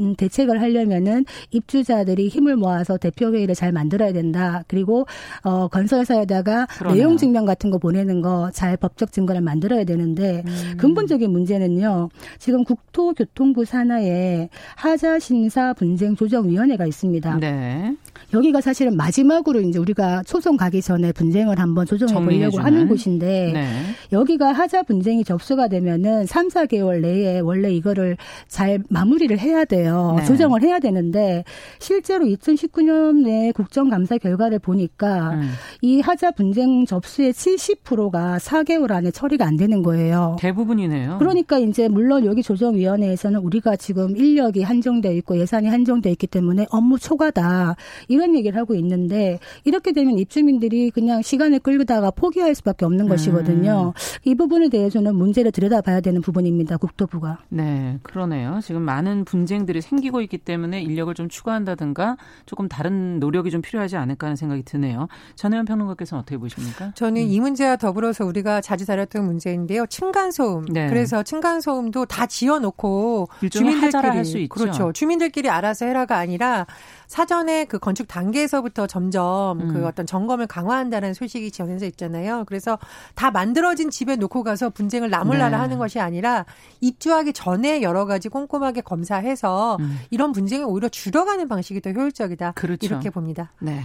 [0.00, 4.62] 음, 대책을 하려면은 입주자들이 힘을 모아서 대표 회의를 잘 만들어야 된다.
[4.66, 5.06] 그리고
[5.42, 6.96] 어 건설사에다가 그러네요.
[6.96, 10.76] 내용 증명 같은 거 보내는 거 잘 법적 증거를 만들어야 되는데 음.
[10.78, 12.08] 근본적인 문제는요.
[12.38, 17.38] 지금 국토교통부 산하에 하자 심사 분쟁 조정 위원회가 있습니다.
[17.38, 17.94] 네.
[18.32, 23.66] 여기가 사실은 마지막으로 이제 우리가 소송 가기 전에 분쟁을 한번 조정해 보려고 하는 곳인데 네.
[24.12, 28.16] 여기가 하자 분쟁이 접수가 되면은 3, 4개월 내에 원래 이거를
[28.48, 30.16] 잘 마무리를 해야 돼요.
[30.18, 30.24] 네.
[30.24, 31.44] 조정을 해야 되는데
[31.78, 35.50] 실제로 2019년에 국정감사 결과를 보니까 음.
[35.82, 40.36] 이 하자 분쟁 접수의 70% 90%가 4개월 안에 처리가 안 되는 거예요.
[40.38, 41.16] 대부분이네요.
[41.18, 46.98] 그러니까 이제 물론 여기 조정위원회에서는 우리가 지금 인력이 한정되어 있고 예산이 한정되어 있기 때문에 업무
[46.98, 47.76] 초과다
[48.08, 53.08] 이런 얘기를 하고 있는데 이렇게 되면 입주민들이 그냥 시간을 끌다가 포기할 수밖에 없는 음.
[53.08, 53.94] 것이거든요.
[54.24, 56.76] 이 부분에 대해서는 문제를 들여다봐야 되는 부분입니다.
[56.76, 57.38] 국토부가.
[57.48, 58.60] 네, 그러네요.
[58.62, 64.26] 지금 많은 분쟁들이 생기고 있기 때문에 인력을 좀 추가한다든가 조금 다른 노력이 좀 필요하지 않을까
[64.26, 65.08] 하는 생각이 드네요.
[65.36, 66.92] 전혜연 평론가께서는 어떻게 보십니까?
[66.94, 67.26] 저는 음.
[67.28, 69.86] 이 문제와 더 불어서 우리가 자주 다뤘던 문제인데요.
[69.86, 70.66] 층간소음.
[70.72, 70.88] 네.
[70.88, 74.54] 그래서 층간소음도 다 지어놓고 주민들끼리 할수 있죠.
[74.54, 74.92] 그렇죠.
[74.92, 76.66] 주민들끼리 알아서 해라가 아니라
[77.06, 79.72] 사전에 그 건축 단계에서부터 점점 그 음.
[79.76, 82.44] 그 어떤 점검을 강화한다는 소식이 전해져 있잖아요.
[82.46, 82.78] 그래서
[83.14, 85.56] 다 만들어진 집에 놓고 가서 분쟁을 나물나라 네.
[85.56, 86.44] 하는 것이 아니라
[86.80, 90.00] 입주하기 전에 여러 가지 꼼꼼하게 검사해서 음.
[90.10, 92.52] 이런 분쟁이 오히려 줄어가는 방식이 더 효율적이다.
[92.52, 92.86] 그렇죠.
[92.86, 93.52] 이렇게 봅니다.
[93.60, 93.84] 네.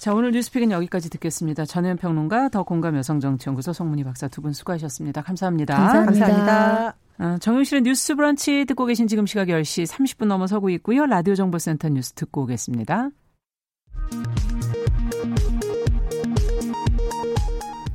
[0.00, 1.66] 자, 오늘 뉴스픽은 여기까지 듣겠습니다.
[1.66, 5.20] 전현 평론가, 더 공감 여성정치연구소 송문희 박사 두 분 수고하셨습니다.
[5.20, 5.76] 감사합니다.
[5.76, 6.26] 감사합니다.
[6.46, 6.96] 감사합니다.
[7.18, 11.04] 어, 정용실의 뉴스 브런치 듣고 계신 지금 시각 10시 30분 넘어서고 있고요.
[11.04, 13.10] 라디오 정보센터 뉴스 듣고 오겠습니다.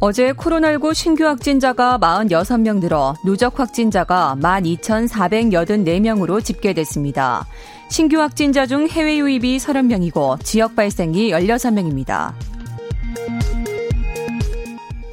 [0.08, 7.48] 어제 코로나19 신규 확진자가 46명 늘어 누적 확진자가 12,484명으로 집계됐습니다.
[7.90, 12.34] 신규 확진자 중 해외 유입이 30명이고 지역 발생이 16명입니다.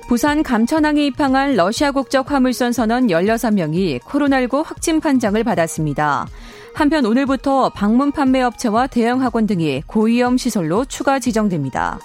[0.09, 6.26] 부산 감천항에 입항한 러시아 국적 화물선 선원 16명이 코로나19 확진 판정을 받았습니다.
[6.74, 11.98] 한편 오늘부터 방문 판매 업체와 대형 학원 등이 고위험 시설로 추가 지정됩니다.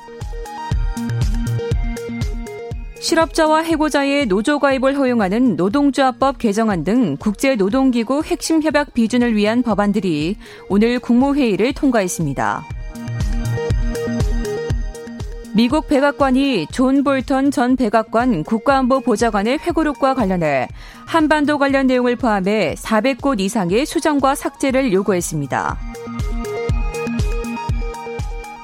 [3.00, 10.36] 실업자와 해고자의 노조 가입을 허용하는 노동조합법 개정안 등 국제노동기구 핵심 협약 비준을 위한 법안들이
[10.70, 12.66] 오늘 국무회의를 통과했습니다.
[15.54, 20.68] 미국 백악관이 존 볼턴 전 백악관 국가안보 보좌관의 회고록과 관련해
[21.08, 25.87] 한반도 관련 내용을 포함해 400곳 이상의 수정과 삭제를 요구했습니다.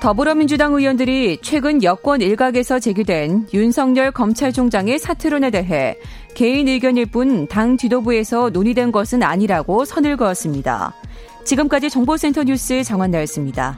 [0.04, 5.96] 더불어민주당 의원들이 최근 여권 일각에서 제기된 윤석열 검찰총장의 사퇴론에 대해
[6.36, 10.94] 개인 의견일 뿐 당 지도부에서 논의된 것은 아니라고 선을 그었습니다.
[11.46, 13.78] 지금까지 정보센터 뉴스 정한나였습니다.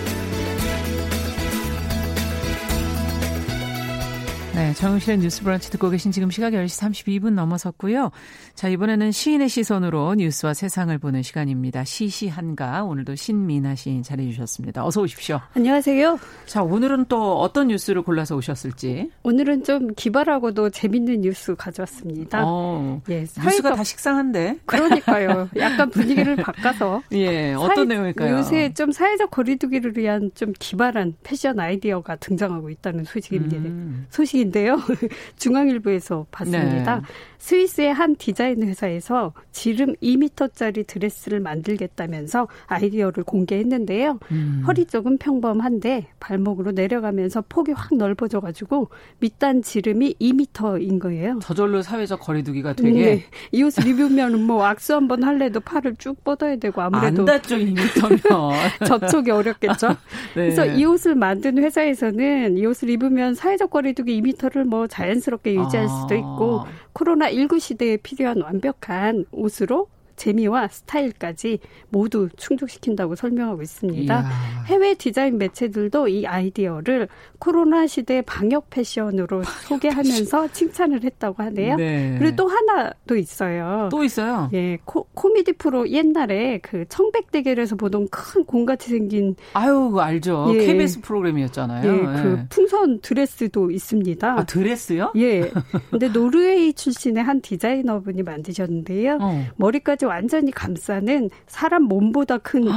[4.53, 6.81] 네, 정용실의 뉴스 브런치 듣고 계신 지금 시각 10시
[7.21, 8.11] 32분 넘어섰고요.
[8.53, 11.85] 자, 이번에는 시인의 시선으로 뉴스와 세상을 보는 시간입니다.
[11.85, 14.85] 시시한가 오늘도 신미나 시인 자리해 주셨습니다.
[14.85, 15.39] 어서 오십시오.
[15.53, 16.19] 안녕하세요.
[16.47, 19.09] 자, 오늘은 또 어떤 뉴스를 골라서 오셨을지?
[19.23, 22.43] 오늘은 좀 기발하고도 재밌는 뉴스 가져왔습니다.
[22.45, 24.57] 어, 예, 뉴스가 다 식상한데.
[24.65, 25.47] 그러니까요.
[25.55, 27.01] 약간 분위기를 바꿔서.
[27.13, 28.35] 예, 어떤 사회, 내용일까요?
[28.35, 33.55] 요새 좀 사회적 거리두기를 위한 좀 기발한 패션 아이디어가 등장하고 있다는 소식입니다.
[33.55, 34.07] 음.
[34.09, 34.79] 소식인 데요.
[35.37, 36.97] 중앙일보에서 봤습니다.
[36.97, 37.01] 네.
[37.41, 44.19] 스위스의 한 디자인 회사에서 지름 2미터짜리 드레스를 만들겠다면서 아이디어를 공개했는데요.
[44.31, 44.63] 음.
[44.67, 51.39] 허리 쪽은 평범한데 발목으로 내려가면서 폭이 확 넓어져가지고 밑단 지름이 2미터인 거예요.
[51.41, 52.91] 저절로 사회적 거리두기가 되게.
[52.91, 53.25] 네.
[53.51, 58.85] 이 옷을 입으면 뭐 악수 한번 할래도 팔을 쭉 뻗어야 되고 아무래도 안 닿죠 2미터면
[58.85, 59.87] 접촉이 어렵겠죠.
[60.35, 60.51] 네.
[60.51, 65.87] 그래서 이 옷을 만든 회사에서는 이 옷을 입으면 사회적 거리두기 2미터 를 뭐 자연스럽게 유지할
[65.89, 66.65] 수도 있고 아.
[66.93, 74.13] 코로나 19 시대에 필요한 완벽한 옷으로 재미와 스타일까지 모두 충족시킨다고 설명하고 있습니다.
[74.13, 74.29] 이야.
[74.65, 77.07] 해외 디자인 매체들도 이 아이디어를
[77.39, 81.75] 코로나 시대 방역 패션으로 소개하면서 칭찬을 했다고 하네요.
[81.75, 82.15] 네.
[82.19, 83.89] 그리고 또 하나 또 있어요.
[83.91, 84.49] 또 있어요?
[84.53, 90.51] 예, 코, 코미디 프로 옛날에 그 청백대결에서 보던 큰 공같이 생긴 아유 알죠.
[90.55, 90.65] 예.
[90.65, 91.91] KBS 프로그램이었잖아요.
[91.91, 92.45] 예, 그 예.
[92.49, 94.39] 풍선 드레스도 있습니다.
[94.39, 95.11] 아, 드레스요?
[95.17, 95.51] 예.
[95.89, 99.17] 근데 노르웨이 출신의 한 디자이너분이 만드셨는데요.
[99.21, 99.45] 어.
[99.55, 102.67] 머리까지 완전히 감싸는 사람 몸보다 큰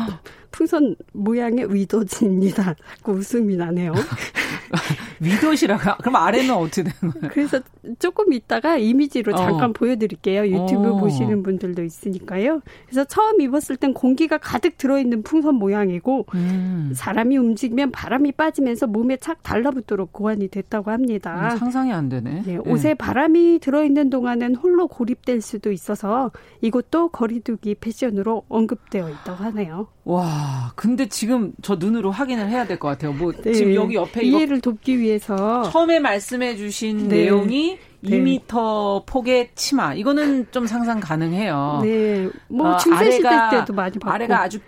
[0.54, 2.76] 풍선 모양의 위도지입니다.
[2.96, 3.92] 자꾸 웃음이 나네요.
[5.20, 5.96] 위도시라고?
[5.98, 7.28] 그럼 아래는 어떻게 되는 거예요?
[7.32, 7.60] 그래서
[7.98, 9.36] 조금 있다가 이미지로 어.
[9.36, 10.46] 잠깐 보여드릴게요.
[10.46, 10.96] 유튜브 어.
[10.96, 12.60] 보시는 분들도 있으니까요.
[12.86, 16.92] 그래서 처음 입었을 땐 공기가 가득 들어있는 풍선 모양이고 음.
[16.94, 21.52] 사람이 움직이면 바람이 빠지면서 몸에 착 달라붙도록 고안이 됐다고 합니다.
[21.52, 22.42] 음, 상상이 안 되네.
[22.46, 22.94] 네, 옷에 네.
[22.94, 29.88] 바람이 들어있는 동안은 홀로 고립될 수도 있어서 이것도 거리두기 패션으로 언급되어 있다고 하네요.
[30.04, 30.43] 와,
[30.76, 33.12] 근데 지금 저 눈으로 확인을 해야 될 것 같아요.
[33.12, 37.22] 뭐 네, 지금 여기 옆에 이해를 돕기 위해서 처음에 말씀해 주신 네.
[37.24, 38.10] 내용이 네.
[38.10, 39.94] 2미터 폭의 치마.
[39.94, 41.80] 이거는 좀 상상 가능해요.
[41.82, 42.28] 네.
[42.48, 44.12] 뭐 시대 어, 때도 많이 봤고.
[44.14, 44.58] 아래가 아주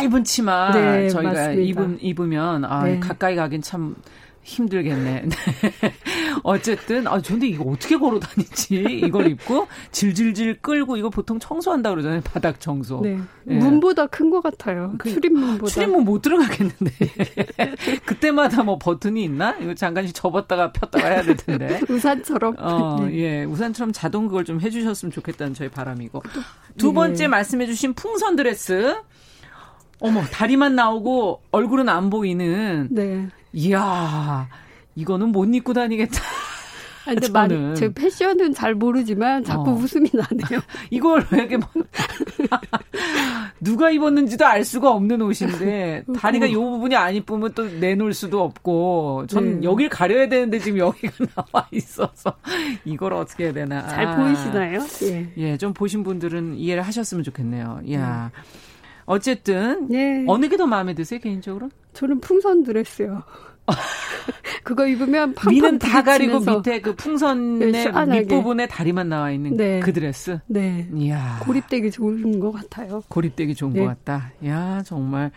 [0.00, 1.62] 넓은 치마 네, 저희가 맞습니다.
[1.62, 2.98] 입은 입으면 아, 네.
[2.98, 3.94] 가까이 가긴 참
[4.42, 5.22] 힘들겠네.
[5.28, 5.92] 네.
[6.42, 8.76] 어쨌든 아 근데 이거 어떻게 걸어 다니지?
[9.04, 12.20] 이걸 입고 질질질 끌고 이거 보통 청소한다 그러잖아요.
[12.22, 13.00] 바닥 청소.
[13.02, 13.18] 네.
[13.44, 13.56] 네.
[13.58, 14.94] 문보다 큰 것 같아요.
[14.98, 15.70] 그, 출입문보다.
[15.72, 16.90] 출입문 못 들어가겠는데.
[18.06, 19.56] 그때마다 뭐 버튼이 있나?
[19.60, 21.80] 이거 잠깐씩 접었다가 폈다가 해야 될 텐데.
[21.90, 22.54] 우산처럼.
[22.58, 23.18] 어, 네.
[23.18, 23.44] 예.
[23.44, 26.22] 우산처럼 자동 그걸 좀 해 주셨으면 좋겠다는 저희 바람이고.
[26.76, 27.28] 두 번째 네.
[27.28, 28.96] 말씀해 주신 풍선 드레스.
[30.00, 32.88] 어머 다리만 나오고 얼굴은 안 보이는.
[32.90, 33.28] 네.
[33.52, 34.48] 이야,
[34.94, 36.20] 이거는 못 입고 다니겠다.
[37.06, 37.74] 아, 근데 저는.
[37.74, 39.74] 제 패션은 잘 모르지만 자꾸 어.
[39.74, 40.60] 웃음이 나네요.
[40.90, 41.68] 이걸 왜 이렇게 뭐
[43.60, 49.26] 누가 입었는지도 알 수가 없는 옷인데 다리가 이 부분이 안 이쁘면 또 내놓을 수도 없고
[49.28, 49.66] 전 네.
[49.66, 52.34] 여길 가려야 되는데 지금 여기가 나와 있어서
[52.84, 53.86] 이걸 어떻게 해야 되나.
[53.88, 54.16] 잘 아.
[54.16, 54.80] 보이시나요?
[55.04, 55.32] 예.
[55.36, 57.80] 예, 좀 보신 분들은 이해를 하셨으면 좋겠네요.
[57.92, 58.30] 야.
[58.34, 58.40] 네.
[59.10, 60.24] 어쨌든 네.
[60.28, 61.68] 어느 게 더 마음에 드세요 개인적으로?
[61.94, 63.22] 저는 풍선 드레스요.
[64.64, 69.80] 그거 입으면 위는 다 가리고 밑에 그 풍선의 네, 밑부분에 다리만 나와 있는 네.
[69.80, 70.38] 그 드레스.
[70.46, 70.88] 네.
[70.94, 71.38] 이야.
[71.42, 73.02] 고립되기 좋은 것 같아요.
[73.08, 73.80] 고립되기 좋은 네.
[73.80, 74.32] 것 같다.
[74.46, 75.30] 야 정말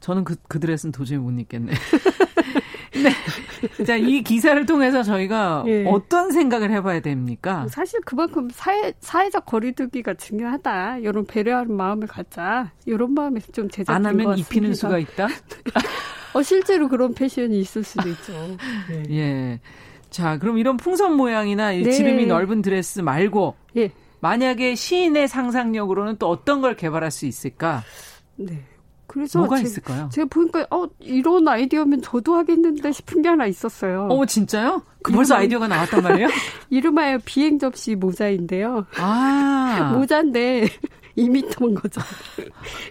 [0.00, 1.72] 저는 그, 그 드레스는 도저히 못 입겠네.
[3.02, 3.84] 네.
[3.84, 5.84] 자, 이 기사를 통해서 저희가 예.
[5.86, 7.66] 어떤 생각을 해봐야 됩니까?
[7.68, 10.98] 사실 그만큼 사회, 사회적 거리두기가 중요하다.
[10.98, 12.72] 이런 배려하는 마음을 갖자.
[12.86, 15.28] 이런 마음에서 좀 제작된 안 하면 입히는 수가 있다?
[16.34, 18.32] 어, 실제로 그런 패션이 있을 수도 있죠.
[18.88, 19.02] 네.
[19.10, 19.60] 예.
[20.10, 21.90] 자, 그럼 이런 풍선 모양이나 네.
[21.90, 23.90] 지름이 넓은 드레스 말고 예.
[24.20, 27.82] 만약에 시인의 상상력으로는 또 어떤 걸 개발할 수 있을까?
[28.36, 28.62] 네.
[29.14, 30.08] 그래서 뭐가 제, 있을까요?
[30.12, 34.08] 제가 보니까 어 이런 아이디어면 저도 하겠는데 싶은 게 하나 있었어요.
[34.10, 34.82] 어 진짜요?
[35.04, 36.26] 그 벌써 아이디어가 나왔단 말이에요?
[36.68, 38.86] 이름하여 비행 접시 모자인데요.
[38.98, 40.66] 아 모자인데
[41.16, 42.00] 2미터인 거죠.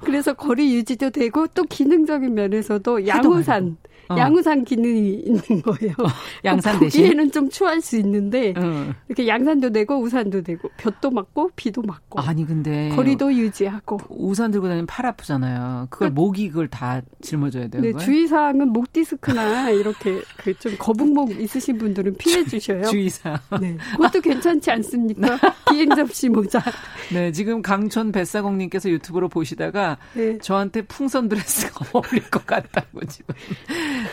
[0.05, 3.75] 그래서 거리 유지도 되고 또 기능적인 면에서도 양우산
[4.09, 4.17] 어.
[4.17, 5.93] 양우산 기능이 있는 거예요.
[5.99, 6.07] 어,
[6.43, 8.93] 양산 대신 보기에는 좀 추할 수 있는데 어.
[9.07, 14.67] 이렇게 양산도 되고 우산도 되고 볕도 맞고 비도 맞고 아니 근데 거리도 유지하고 우산 들고
[14.67, 15.87] 다니면 팔 아프잖아요.
[15.89, 17.81] 그걸 그, 목이 그걸 다 짊어져야 돼요.
[17.81, 22.83] 네, 주의사항은 목 디스크나 이렇게 그 좀 거북목 있으신 분들은 피해 주셔요.
[22.83, 23.37] 주의사.
[23.59, 25.37] 네, 그것도 괜찮지 않습니까?
[25.69, 26.63] 비행 접시 모자.
[27.11, 30.37] 네, 지금 강촌 뱃사공님께서 유튜브로 보시다가 네.
[30.37, 33.35] 저한테 풍선 드레스가 어울릴 것 같다고 지금.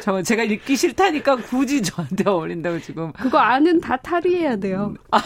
[0.03, 3.13] 저 제가 읽기 싫다니까 굳이 저한테 어울린다고 지금.
[3.13, 4.95] 그거 아는 다 탈의해야 돼요.
[5.11, 5.21] 아.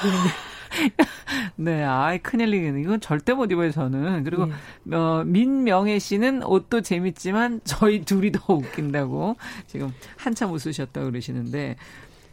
[1.57, 2.81] 네, 아이 큰일이네.
[2.81, 4.25] 이건 절대 못 입어요 저는.
[4.25, 4.49] 그리고
[4.83, 4.97] 네.
[4.97, 11.77] 어, 민명혜 씨는 옷도 재밌지만 저희 둘이 더 웃긴다고 지금 한참 웃으셨다 그러시는데.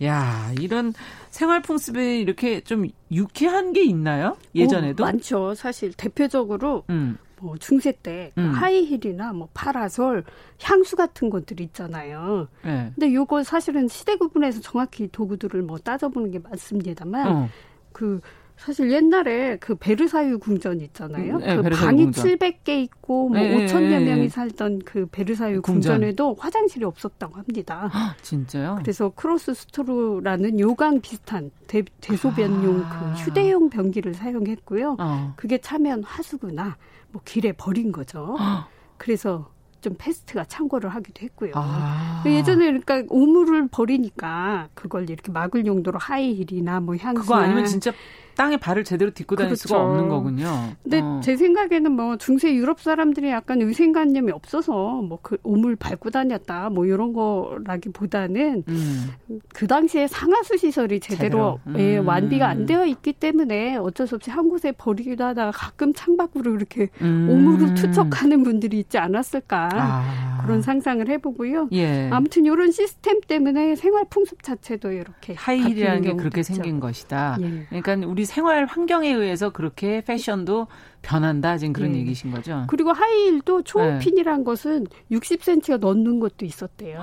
[0.03, 0.93] 야, 이런
[1.29, 4.35] 생활 풍 습에 이렇게 좀 유쾌한 게 있나요?
[4.55, 5.03] 예전에도?
[5.03, 5.53] 오, 많죠.
[5.53, 7.17] 사실 대표적으로 음.
[7.41, 8.51] 뭐 중세 때 음.
[8.51, 10.23] 하이힐이나 뭐 파라솔,
[10.61, 12.47] 향수 같은 것들 있잖아요.
[12.63, 12.91] 네.
[12.95, 17.49] 근데 요거 사실은 시대 구분해서 정확히 도구들을 뭐 따져보는 게 맞습니다만 어.
[17.91, 18.21] 그
[18.57, 21.39] 사실 옛날에 그 베르사유 궁전 있잖아요.
[21.39, 22.25] 네, 그 방이 궁전.
[22.37, 25.93] 700개 있고 뭐 네, 5천여 명이 살던 그 베르사유 궁전.
[25.93, 27.89] 궁전에도 화장실이 없었다고 합니다.
[27.91, 28.77] 아, 진짜요?
[28.79, 33.15] 그래서 close stool이라는 요강 비슷한 대, 대소변용 아.
[33.15, 34.97] 그 휴대용 변기를 사용했고요.
[34.99, 35.33] 어.
[35.37, 36.77] 그게 차면 하수구나
[37.11, 38.37] 뭐 길에 버린 거죠.
[38.97, 41.53] 그래서 좀 페스트가 창궐을 하기도 했고요.
[41.55, 42.23] 아.
[42.25, 47.91] 예전에 그러니까 오물을 버리니까 그걸 이렇게 막을 용도로 하이힐이나 뭐 향수 그거 아니면 진짜
[48.35, 49.67] 땅에 발을 제대로 딛고 다닐 그렇죠.
[49.67, 50.73] 수가 없는 거군요.
[50.83, 51.21] 근데 어.
[51.23, 56.85] 제 생각에는 뭐 중세 유럽 사람들이 약간 위생관념이 없어서 뭐 그 오물 밟고 다녔다 뭐
[56.85, 59.11] 이런 거라기보다는 음.
[59.53, 61.79] 그 당시에 상하수 시설이 제대로, 제대로.
[61.79, 61.93] 예, 음.
[61.93, 66.55] 예, 완비가 안 되어 있기 때문에 어쩔 수 없이 한 곳에 버리기도 하다가 가끔 창밖으로
[66.55, 67.27] 이렇게 음.
[67.29, 70.41] 오물을 투척하는 분들이 있지 않았을까 아.
[70.43, 71.69] 그런 상상을 해보고요.
[71.73, 72.09] 예.
[72.11, 76.53] 아무튼 이런 시스템 때문에 생활 풍습 자체도 이렇게 하이힐이라는 게 그렇게 있죠.
[76.53, 77.37] 생긴 것이다.
[77.41, 77.65] 예.
[77.81, 80.67] 그러니까 우리 생활 환경에 의해서 그렇게 패션도
[81.01, 81.99] 변한다 지금 그런 네.
[81.99, 82.65] 얘기신 거죠.
[82.67, 84.43] 그리고 하이힐도 초పిం이란 네.
[84.43, 87.01] 것은 60cm가 넘는 것도 있었대요.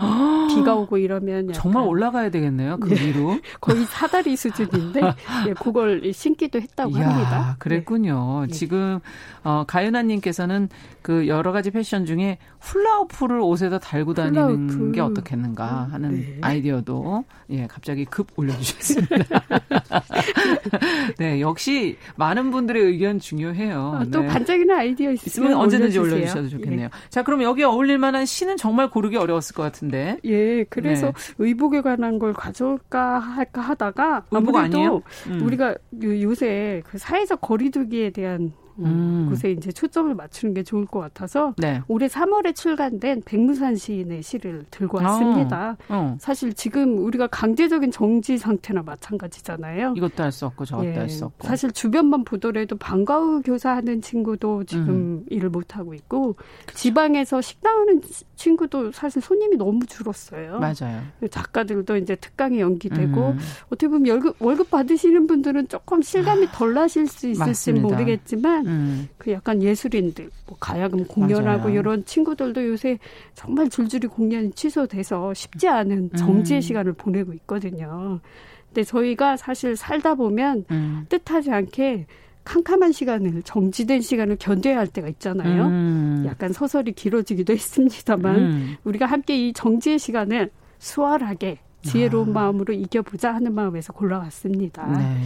[0.48, 2.78] 비가 오고 이러면 정말 올라가야 되겠네요.
[2.78, 3.06] 그 네.
[3.08, 5.00] 위로 거의 사다리 수준인데
[5.48, 7.56] 예, 그걸 신기도 했다고 이야, 합니다.
[7.58, 8.46] 그랬군요.
[8.46, 8.52] 네.
[8.52, 9.00] 지금
[9.42, 10.68] 어, 가윤아님께서는
[11.02, 14.92] 그 여러 가지 패션 중에 훌라우프를 옷에다 달고 다니는 훌라우프.
[14.92, 16.38] 게 어떻겠는가 하는 네.
[16.40, 19.42] 아이디어도 예 갑자기 급 올려주셨습니다.
[21.18, 23.87] 네 역시 많은 분들의 의견 중요해요.
[23.94, 24.26] 아, 또 네.
[24.26, 26.86] 반짝이는 아이디어 있으면, 있으면 언제든지 올려주셔도 좋겠네요.
[26.86, 26.90] 예.
[27.10, 30.18] 자 그럼 여기 어울릴 만한 시는 정말 고르기 어려웠을 것 같은데.
[30.24, 31.12] 예 그래서 네.
[31.38, 35.02] 의복에 관한 걸 가져올까 할까 하다가 아니에요?
[35.28, 35.42] 음.
[35.42, 38.52] 우리가 요새 그 사회적 거리두기에 대한
[38.84, 39.26] 음.
[39.28, 41.80] 곳에 이제 초점을 맞추는 게 좋을 것 같아서 네.
[41.88, 45.76] 올해 3월에 출간된 백무산 시인의 시를 들고 왔습니다.
[45.88, 45.94] 어.
[45.94, 46.16] 어.
[46.20, 49.94] 사실 지금 우리가 강제적인 정지 상태나 마찬가지잖아요.
[49.96, 50.94] 이것도 할 수 없고 저것도 예.
[50.94, 51.48] 할수 없고.
[51.48, 55.24] 사실 주변만 보더라도 방과 후 교사하는 친구도 지금 음.
[55.30, 56.34] 일을 못 하고 있고
[56.66, 56.78] 그쵸.
[56.78, 58.00] 지방에서 식당하는
[58.36, 60.58] 친구도 사실 손님이 너무 줄었어요.
[60.60, 61.02] 맞아요.
[61.30, 63.38] 작가들도 이제 특강이 연기되고 음.
[63.66, 69.08] 어떻게 보면 월급, 월급 받으시는 분들은 조금 실감이 덜 나실 수 있을지 모르겠지만 음.
[69.18, 71.78] 그 약간 예술인들, 뭐 가야금 공연하고 맞아요.
[71.78, 72.98] 이런 친구들도 요새
[73.34, 76.60] 정말 줄줄이 공연이 취소돼서 쉽지 않은 정지의 음.
[76.60, 78.20] 시간을 보내고 있거든요.
[78.68, 81.06] 근데 저희가 사실 살다 보면 음.
[81.08, 82.06] 뜻하지 않게
[82.44, 85.66] 캄캄한 시간을 정지된 시간을 견뎌야 할 때가 있잖아요.
[85.66, 86.24] 음.
[86.26, 88.76] 약간 서설이 길어지기도 했습니다만 음.
[88.84, 92.32] 우리가 함께 이 정지의 시간을 수월하게 지혜로운 아.
[92.32, 94.86] 마음으로 이겨보자 하는 마음에서 골라왔습니다.
[94.98, 95.16] 네.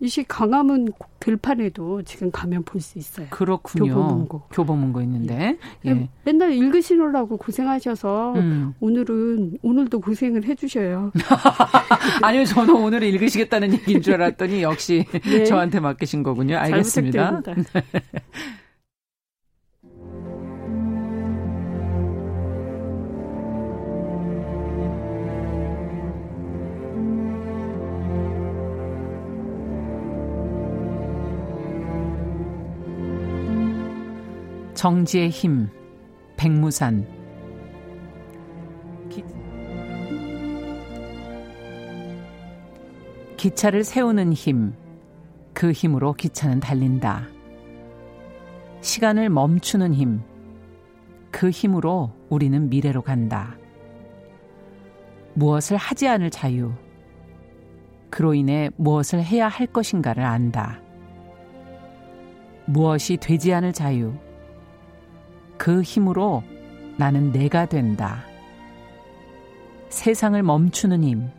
[0.00, 3.26] 이시 강화문 들판에도 지금 가면 볼 수 있어요.
[3.30, 3.92] 그렇군요.
[3.92, 4.42] 교보문고.
[4.52, 5.58] 교보문고 있는데.
[5.84, 5.90] 예.
[5.90, 6.08] 예.
[6.24, 8.74] 맨날 읽으시느라고 고생하셔서 음.
[8.80, 11.10] 오늘은 오늘도 고생을 해주셔요.
[12.22, 15.44] 아니요, 저는 오늘 읽으시겠다는 얘기인 줄 알았더니 역시 네.
[15.44, 16.56] 저한테 맡기신 거군요.
[16.58, 17.42] 알겠습니다.
[34.78, 35.68] 정지의 힘,
[36.36, 37.04] 백무산.
[39.10, 39.24] 기...
[43.36, 44.72] 기차를 세우는 힘,
[45.52, 47.26] 그 힘으로 기차는 달린다.
[48.80, 50.22] 시간을 멈추는 힘,
[51.32, 53.58] 그 힘으로 우리는 미래로 간다.
[55.34, 56.70] 무엇을 하지 않을 자유,
[58.10, 60.80] 그로 인해 무엇을 해야 할 것인가를 안다.
[62.66, 64.14] 무엇이 되지 않을 자유,
[65.58, 66.42] 그 힘으로
[66.96, 68.24] 나는 내가 된다.
[69.88, 71.30] 세상을 멈추는 힘.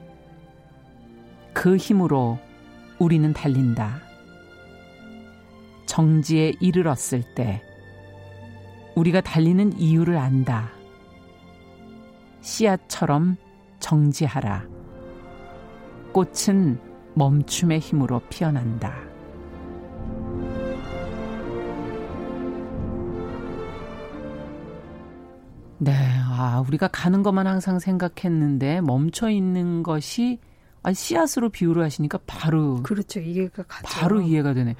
[1.53, 2.37] 그 힘으로
[2.99, 4.01] 우리는 달린다.
[5.85, 7.63] 정지에 이르렀을 때
[8.95, 10.69] 우리가 달리는 이유를 안다.
[12.41, 13.37] 씨앗처럼
[13.79, 14.65] 정지하라.
[16.11, 16.79] 꽃은
[17.15, 19.08] 멈춤의 힘으로 피어난다.
[25.79, 25.93] 네,
[26.29, 30.39] 아, 우리가 가는 것만 항상 생각했는데 멈춰 있는 것이
[30.83, 33.19] 아, 씨앗으로 비유를 하시니까 바로 그렇죠.
[33.19, 33.87] 이해가 가죠.
[33.87, 34.75] 바로 이해가 되네.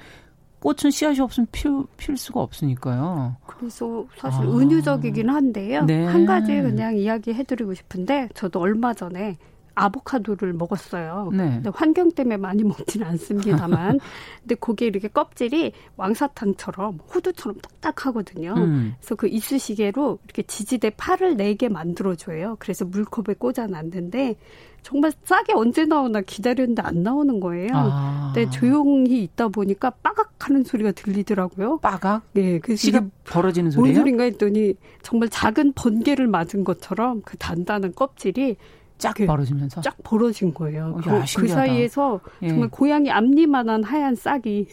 [0.59, 3.37] 꽃은 씨앗이 없으면 필, 필 수가 없으니까요.
[3.47, 4.43] 그래서 사실 아.
[4.43, 5.85] 은유적이긴 한데요.
[5.85, 6.05] 네.
[6.05, 9.37] 한 가지 그냥 이야기해드리고 싶은데 저도 얼마 전에
[9.75, 11.29] 아보카도를 먹었어요.
[11.33, 11.49] 네.
[11.55, 13.99] 근데 환경 때문에 많이 먹지는 않습니다만,
[14.41, 18.53] 근데 거기에 이렇게 껍질이 왕사탕처럼 호두처럼 딱딱하거든요.
[18.55, 18.95] 음.
[18.99, 22.57] 그래서 그 이쑤시개로 이렇게 지지대 팔을 네개 만들어줘요.
[22.59, 24.35] 그래서 물컵에 꽂아놨는데
[24.81, 27.69] 정말 싸게 언제 나오나 기다렸는데 안 나오는 거예요.
[27.73, 28.31] 아.
[28.33, 31.79] 근데 조용히 있다 보니까 빠각하는 소리가 들리더라고요.
[31.79, 32.23] 빠각?
[32.33, 33.93] 네, 그 시가 벌어지는 소리예요?
[33.93, 38.55] 뭔 소린가 했더니 정말 작은 번개를 맞은 것처럼 그 단단한 껍질이
[38.99, 40.95] 쫙 그, 벌어지면서 쫙 벌어진 거예요.
[40.95, 42.49] 어, 야, 그, 그, 사이에서 예.
[42.49, 44.67] 정말 고양이 앞니만한 하얀 싹이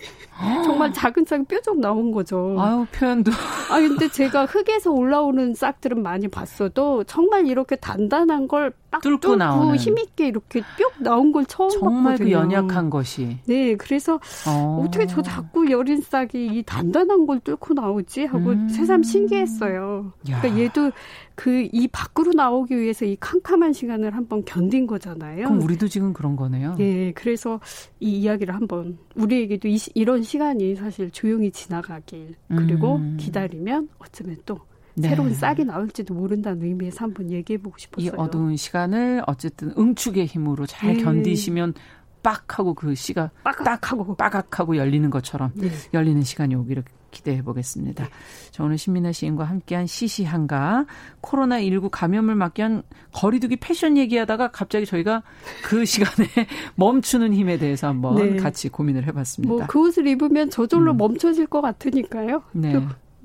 [0.65, 2.57] 정말 작은 싹이 뾰족 나온 거죠.
[2.59, 3.31] 아유 표현도.
[3.71, 9.37] 아 근데 제가 흙에서 올라오는 싹들은 많이 봤어도 정말 이렇게 단단한 걸 딱 뚫고, 뚫고
[9.37, 9.77] 나오는.
[9.77, 12.27] 힘있게 이렇게 뿅 나온 걸 처음 정말 그 봤거든요.
[12.27, 13.39] 그 연약한 것이.
[13.47, 14.19] 네, 그래서
[14.49, 14.87] 어.
[14.93, 18.69] 떻게저 자꾸 여린 싹이 이 단단한 걸 뚫고 나오지 하고 음.
[18.69, 20.13] 새삼 신기했어요.
[20.31, 20.41] 야.
[20.41, 20.91] 그러니까 얘도
[21.35, 25.45] 그 이 밖으로 나오기 위해서 이 캄캄한 시간을 한번 견딘 거잖아요.
[25.49, 26.77] 그럼 우리도 지금 그런 거네요.
[26.79, 27.61] 예, 그래서
[28.01, 33.17] 이 이야기를 한번 우리에게도 이, 이런 시간이 사실 조용히 지나가길 그리고 음.
[33.19, 34.59] 기다리면 어쩌면 또
[34.97, 35.09] 네.
[35.11, 38.11] 새로운 싹이 나올지도 모른다는 의미에서 한번 얘기해 보고 싶었어요.
[38.11, 41.03] 이 어두운 시간을 어쨌든 응축의 힘으로 잘 네.
[41.03, 41.75] 견디시면
[42.23, 45.69] 빡 하고 그 씨가 빡 하고 빠각 하고 열리는 것처럼 네.
[45.95, 46.83] 열리는 시간이 오기를
[47.13, 48.09] 기대해 보겠습니다.
[48.51, 50.87] 자, 오늘 신민아 시인과 함께한 시시한가
[51.23, 52.83] 코로나19 감염을 막기 위한
[53.13, 55.23] 거리두기 패션 얘기하다가 갑자기 저희가
[55.65, 56.29] 그 시간에
[56.75, 58.37] 멈추는 힘에 대해서 한번 네.
[58.37, 59.55] 같이 고민을 해봤습니다.
[59.55, 60.97] 뭐 그 옷을 입으면 저절로 음.
[60.97, 62.43] 멈춰질 것 같으니까요.
[62.53, 62.73] 네.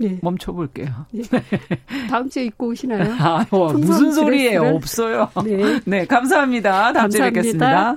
[0.02, 0.20] 네.
[0.22, 0.88] 멈춰볼게요.
[1.12, 1.24] 네.
[2.10, 3.14] 다음 주에 입고 오시나요?
[3.20, 4.76] 아, 뭐, 무슨 소리예요?
[4.76, 5.30] 없어요.
[5.46, 5.80] 네.
[5.86, 6.94] 네, 감사합니다.
[6.94, 7.96] 다음 주에 뵙겠습니다.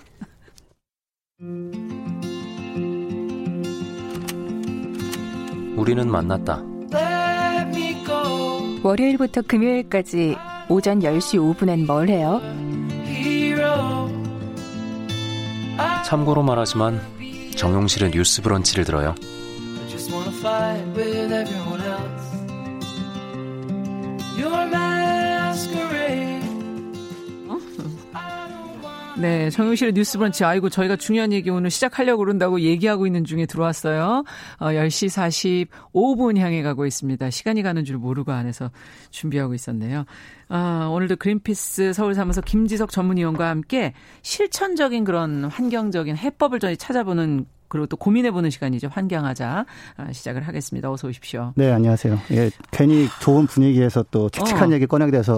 [5.77, 6.63] 우리는 만났다.
[8.83, 10.37] 월요일부터 금요일까지
[10.69, 12.41] 오전 10시 5분엔 뭘 해요?
[16.05, 17.01] 참고로 말하지만
[17.57, 19.15] 정용실의 뉴스 브런치를 들어요.
[29.17, 30.45] 네, 정용실의 뉴스 브런치.
[30.45, 34.25] 아이고, 저희가 중요한 얘기 오늘 시작하려고 그런다고 얘기하고 있는 중에 들어왔어요.
[34.59, 37.31] 어, 10시 45분 향해 가고 있습니다.
[37.31, 38.71] 시간이 가는 줄 모르고 안에서
[39.11, 40.05] 준비하고 있었네요.
[40.49, 47.87] 아, 오늘도 그린피스 서울 사무소 김지석 전문위원과 함께 실천적인 그런 환경적인 해법을 저희 찾아보는 그리고
[47.89, 48.87] 또 고민해보는 시간이죠.
[48.89, 49.67] 환경하자
[49.97, 50.93] 아, 시작을 하겠습니다.
[50.93, 51.55] 어서 오십시오.
[51.57, 52.21] 네, 안녕하세요.
[52.31, 54.75] 예, 괜히 좋은 분위기에서 또 칙칙한 어.
[54.75, 55.37] 얘기 꺼내게 돼서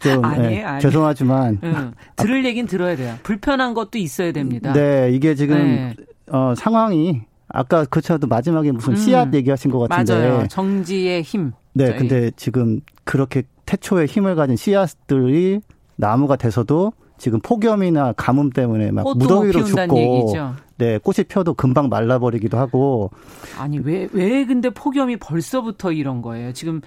[0.00, 1.92] 좀 아니에요, 예, 죄송하지만 응.
[2.16, 3.16] 들을 얘기는 들어야 돼요.
[3.22, 4.72] 불편한 것도 있어야 됩니다.
[4.72, 5.94] 네, 이게 지금 네.
[6.28, 8.96] 어, 상황이 아까 그렇도 마지막에 무슨 음.
[8.96, 10.48] 씨앗 얘기하신 것 같은데 맞아요.
[10.48, 11.52] 정지의 힘.
[11.74, 11.98] 네, 저희.
[11.98, 15.60] 근데 지금 그렇게 태초에 힘을 가진 씨앗들이
[15.96, 20.54] 나무가 돼서도 지금 폭염이나 가뭄 때문에 막 무더위로 죽고 얘기죠.
[20.76, 23.10] 네 꽃이 펴도 금방 말라버리기도 하고
[23.58, 26.80] 아니 왜왜 왜 근데 폭염이 벌써부터 이런 거예요 지금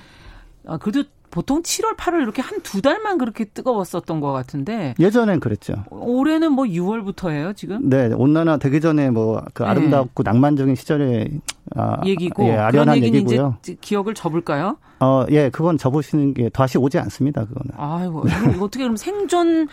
[0.65, 5.73] 아, 그래도 보통 7월, 8월 이렇게 한 두 달만 그렇게 뜨거웠었던 것 같은데 예전엔 그랬죠.
[5.89, 7.89] 올해는 뭐 6월부터예요, 지금?
[7.89, 9.69] 네, 온난화 되기 전에 뭐그 네.
[9.69, 10.31] 아름답고 네.
[10.31, 11.27] 낭만적인 시절에
[11.75, 13.55] 아, 얘기고 예, 아련한 얘기고요.
[13.59, 14.77] 이제 기억을 접을까요?
[14.99, 17.71] 어, 예, 그건 접으시는 게 다시 오지 않습니다, 그거는.
[17.75, 18.23] 아이고,
[18.53, 19.67] 이거 어떻게 그럼 생존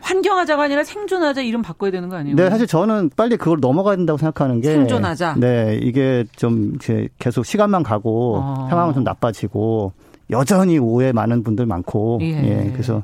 [0.00, 2.34] 환경하자가 아니라 생존하자 이름 바꿔야 되는 거 아니에요?
[2.36, 5.36] 네, 사실 저는 빨리 그걸 넘어가야 된다고 생각하는 게 생존하자.
[5.38, 6.72] 네, 이게 좀
[7.18, 8.66] 계속 시간만 가고 어.
[8.68, 9.92] 상황은 좀 나빠지고
[10.32, 12.26] 여전히 오해 많은 분들 많고 예.
[12.66, 12.70] 예.
[12.72, 13.02] 그래서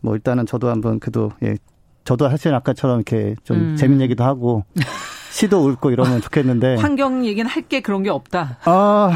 [0.00, 1.56] 뭐 일단은 저도 한번 그래도 예
[2.04, 3.76] 저도 사실 아까처럼 이렇게 좀 음.
[3.76, 4.64] 재밌는 얘기도 하고
[5.32, 8.56] 시도 읊고 이러면 좋겠는데 환경 얘기는 할 게 그런 게 없다.
[8.64, 9.12] 아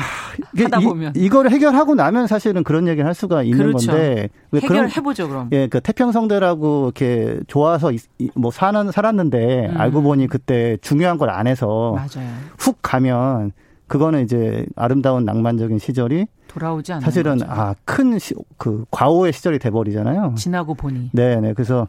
[0.58, 3.92] 하다 보면 이, 이걸 해결하고 나면 사실은 그런 얘기를 할 수가 있는 그렇죠.
[3.92, 5.48] 건데 해결해 보죠 그럼.
[5.52, 7.90] 예, 그 태평성대라고 이렇게 좋아서
[8.34, 9.80] 뭐 사는 살았는데 음.
[9.80, 12.28] 알고 보니 그때 중요한 걸 안 해서 맞아요.
[12.58, 13.52] 훅 가면
[13.90, 18.18] 그거는 이제 아름다운 낭만적인 시절이 돌아오지 않는 사실은 아 큰
[18.56, 20.34] 그 과오의 시절이 돼 버리잖아요.
[20.36, 21.10] 지나고 보니.
[21.12, 21.52] 네, 네.
[21.54, 21.88] 그래서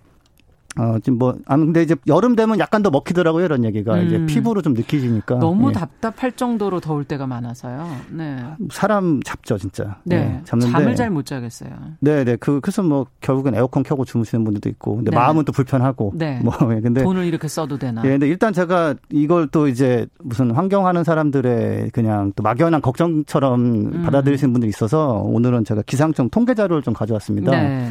[0.80, 3.96] 어, 지금 뭐, 아, 근데 이제 여름 되면 약간 더 먹히더라고요, 이런 얘기가.
[3.96, 4.08] 음.
[4.08, 5.36] 이제 피부로 좀 느끼지니까.
[5.40, 5.74] 너무 예.
[5.74, 7.90] 답답할 정도로 더울 때가 많아서요.
[8.10, 8.38] 네.
[8.72, 9.98] 사람 잡죠, 진짜.
[10.06, 10.18] 네.
[10.18, 10.42] 네.
[10.46, 10.72] 잡는데.
[10.72, 11.72] 잠을 잘 못 자겠어요.
[12.00, 12.38] 네, 네.
[12.38, 14.96] 그, 그래서 뭐, 결국엔 에어컨 켜고 주무시는 분들도 있고.
[14.98, 15.18] 근데 네.
[15.18, 16.14] 마음은 또 불편하고.
[16.16, 16.40] 네.
[16.42, 17.04] 뭐, 예, 근데.
[17.04, 18.02] 돈을 이렇게 써도 되나.
[18.06, 24.02] 예, 근데 일단 제가 이걸 또 이제 무슨 환경하는 사람들의 그냥 또 막연한 걱정처럼 음.
[24.04, 27.52] 받아들이시는 분들이 있어서 오늘은 제가 기상청 통계 자료를 좀 가져왔습니다.
[27.52, 27.90] 네.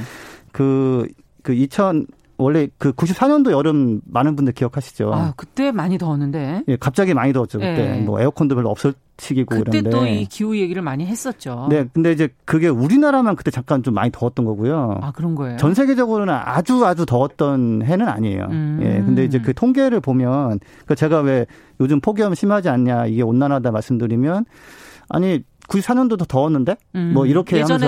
[0.53, 1.07] 그,
[1.43, 2.07] 그 2000,
[2.41, 5.13] 원래 그 94년도 여름 많은 분들 기억하시죠?
[5.15, 6.65] 아, 그때 많이 더웠는데.
[6.69, 7.99] 예, 갑자기 많이 더웠죠, 그때.
[7.99, 8.01] 예.
[8.01, 9.83] 뭐 에어컨도 별로 없을 시기고 그때.
[9.83, 11.67] 또 이 기후 얘기를 많이 했었죠.
[11.69, 14.99] 네, 근데 이제 그게 우리나라만 그때 잠깐 좀 많이 더웠던 거고요.
[15.03, 15.57] 아, 그런 거예요?
[15.59, 18.47] 전 세계적으로는 아주 아주 더웠던 해는 아니에요.
[18.51, 18.81] 음.
[18.83, 21.47] 예, 근데 이제 그 통계를 보면 그 제가 왜
[21.81, 24.45] 요즘 폭염 심하지 않냐 이게 온난화다 말씀드리면
[25.11, 27.79] 아니 94년도 더 더웠는데 음, 뭐 이렇게 하면서.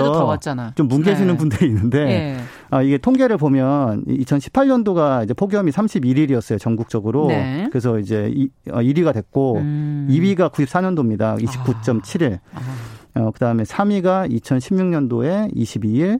[0.75, 1.37] 좀 뭉개지는 네.
[1.37, 2.37] 분들이 있는데 네.
[2.71, 7.67] 아, 이게 통계를 보면 2018년도가 이제 폭염이 31일이었어요 전국적으로 네.
[7.71, 10.07] 그래서 이제 이, 어, 1위가 됐고 음.
[10.09, 13.19] 2위가 94년도입니다 29.7일 아.
[13.19, 16.19] 어, 그다음에 3위가 2016년도에 22일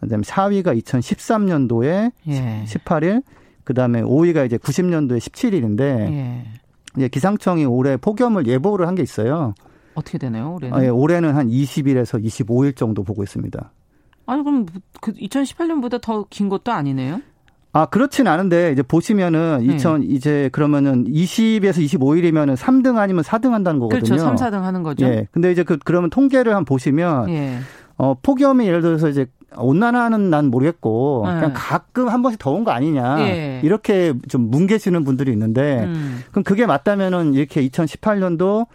[0.00, 2.64] 그다음에 4위가 2013년도에 예.
[2.66, 3.22] 18일
[3.64, 6.44] 그다음에 5위가 이제 90년도에 17일인데 예.
[6.96, 9.54] 이제 기상청이 올해 폭염을 예보를 한 게 있어요.
[9.94, 10.76] 어떻게 되나요, 올해는?
[10.78, 13.70] 아, 예, 올해는 한 20일에서 25일 정도 보고 있습니다.
[14.26, 14.66] 아니, 그럼
[15.00, 17.20] 그 2018년보다 더 긴 것도 아니네요?
[17.72, 19.74] 아, 그렇진 않은데, 이제 보시면은, 네.
[19.74, 24.04] 2000, 이제 그러면은 20에서 25일이면은 3등 아니면 4등 한다는 거거든요.
[24.04, 24.22] 그렇죠.
[24.22, 25.04] 3, 4등 하는 거죠.
[25.06, 25.26] 예.
[25.32, 27.58] 근데 이제 그, 그러면 통계를 한번 보시면, 예.
[27.96, 29.26] 어, 폭염이 예를 들어서 이제
[29.56, 31.34] 온난화는 난 모르겠고, 네.
[31.34, 33.20] 그냥 가끔 한 번씩 더운 거 아니냐.
[33.28, 33.60] 예.
[33.64, 36.20] 이렇게 좀 뭉개시는 분들이 있는데, 음.
[36.30, 38.66] 그럼 그게 맞다면은 이렇게 2018년도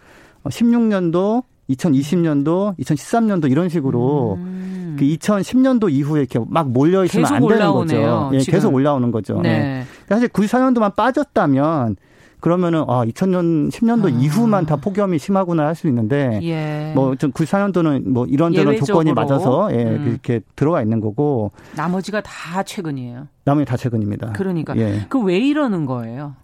[0.44, 4.96] 16년도, 2020년도, 2013년도 이런 식으로 음.
[4.98, 8.30] 그 2010년도 이후에 이렇게 막 몰려 있으면 안 되는 거죠.
[8.34, 9.40] 예, 계속 올라오는 거죠.
[9.40, 9.58] 네.
[9.58, 9.84] 네.
[10.08, 11.96] 사실 94년도만 빠졌다면
[12.40, 14.08] 그러면은 아 2000년 10년도 아.
[14.08, 16.92] 이후만 다 폭염이 심하구나 할 수 있는데 예.
[16.94, 20.04] 뭐좀 94년도는 뭐 이런저런 조건이 맞아서 예 음.
[20.06, 23.28] 그렇게 들어와 있는 거고 나머지가 다 최근이에요.
[23.44, 24.32] 나머지 다 최근입니다.
[24.32, 25.04] 그러니까 예.
[25.10, 26.34] 그왜 이러는 거예요?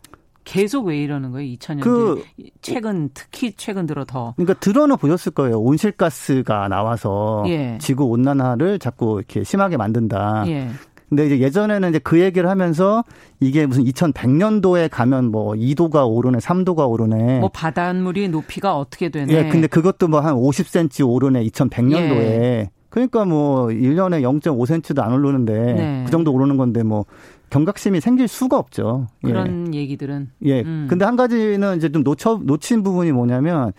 [0.47, 1.55] 계속 왜 이러는 거예요?
[1.57, 2.23] 2000년대 그
[2.63, 4.33] 최근 특히 최근 들어 더.
[4.37, 5.61] 그러니까 들어는 보셨을 거예요.
[5.61, 7.77] 온실가스가 나와서 예.
[7.81, 10.45] 지구 온난화를 자꾸 이렇게 심하게 만든다.
[10.47, 10.69] 예.
[11.09, 13.05] 근데 이제 예전에는 이제 그 얘기를 하면서
[13.41, 17.41] 이게 무슨 2100년도에 가면 뭐 2도가 오르네, 3도가 오르네.
[17.41, 19.33] 뭐 바닷물이 높이가 어떻게 되네.
[19.33, 22.17] 예, 근데 그것도 뭐 한 50cm 오르네, 2100년도에.
[22.17, 22.71] 예.
[22.89, 26.03] 그러니까 뭐 1년에 0.5cm도 안 오르는데 네.
[26.07, 27.05] 그 정도 오르는 건데 뭐
[27.51, 29.07] 경각심이 생길 수가 없죠.
[29.25, 29.29] 예.
[29.29, 29.79] 그런 예.
[29.79, 30.31] 얘기들은.
[30.45, 30.63] 예.
[30.63, 30.87] 음.
[30.89, 33.73] 근데 한 가지는 이제 좀 놓쳐 놓친 부분이 뭐냐면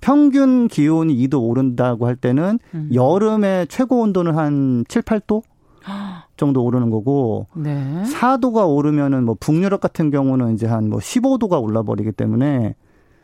[0.00, 2.90] 평균 기온이 2도 오른다고 할 때는 음.
[2.92, 5.42] 여름에 최고 온도는 한 7, 8도?
[6.36, 8.02] 정도 오르는 거고 네.
[8.04, 12.74] 4도가 오르면은 뭐 북유럽 같은 경우는 이제 한 뭐 15도가 올라 버리기 때문에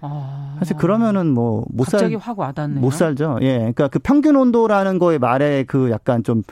[0.03, 0.57] 아.
[0.59, 2.01] 사실 그러면은 뭐 못 살.
[2.01, 2.81] 갑자기 확 와닿네요.
[2.81, 3.39] 못 살죠.
[3.43, 3.59] 예.
[3.59, 6.43] 그러니까 그 평균 온도라는 거에 말에 그 약간 좀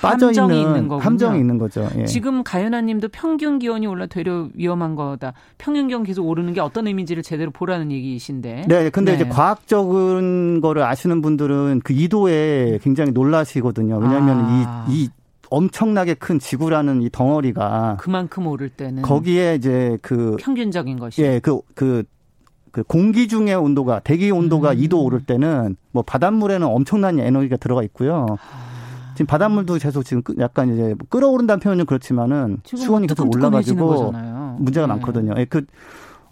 [0.00, 1.04] 빠져 함정이 있는 거군요.
[1.04, 1.88] 함정이 있는 거죠.
[1.96, 2.04] 예.
[2.06, 5.32] 지금 가연아 님도 평균 기온이 올라 되려 위험한 거다.
[5.58, 8.64] 평균 기온 계속 오르는 게 어떤 의미인지를 제대로 보라는 얘기이신데.
[8.68, 9.16] 네, 근데 네.
[9.16, 13.98] 이제 과학적인 거를 아시는 분들은 그 이도에 굉장히 놀라시거든요.
[13.98, 14.86] 왜냐하면 아.
[14.88, 15.08] 이, 이
[15.50, 21.60] 엄청나게 큰 지구라는 이 덩어리가 그만큼 오를 때는 거기에 이제 그 평균적인 것이 예, 그,
[21.74, 22.04] 그,
[22.70, 24.76] 그 공기 중의 온도가 대기 온도가 음.
[24.78, 28.26] 2도 오를 때는 뭐 바닷물에는 엄청난 에너지가 들어가 있고요.
[28.40, 28.71] 아.
[29.14, 34.12] 지금 바닷물도 계속 지금 약간 이제 끌어오른다는 표현은 그렇지만은 수온이 계속 올라가지고
[34.58, 34.92] 문제가 네.
[34.92, 35.34] 많거든요.
[35.36, 35.64] 예, 그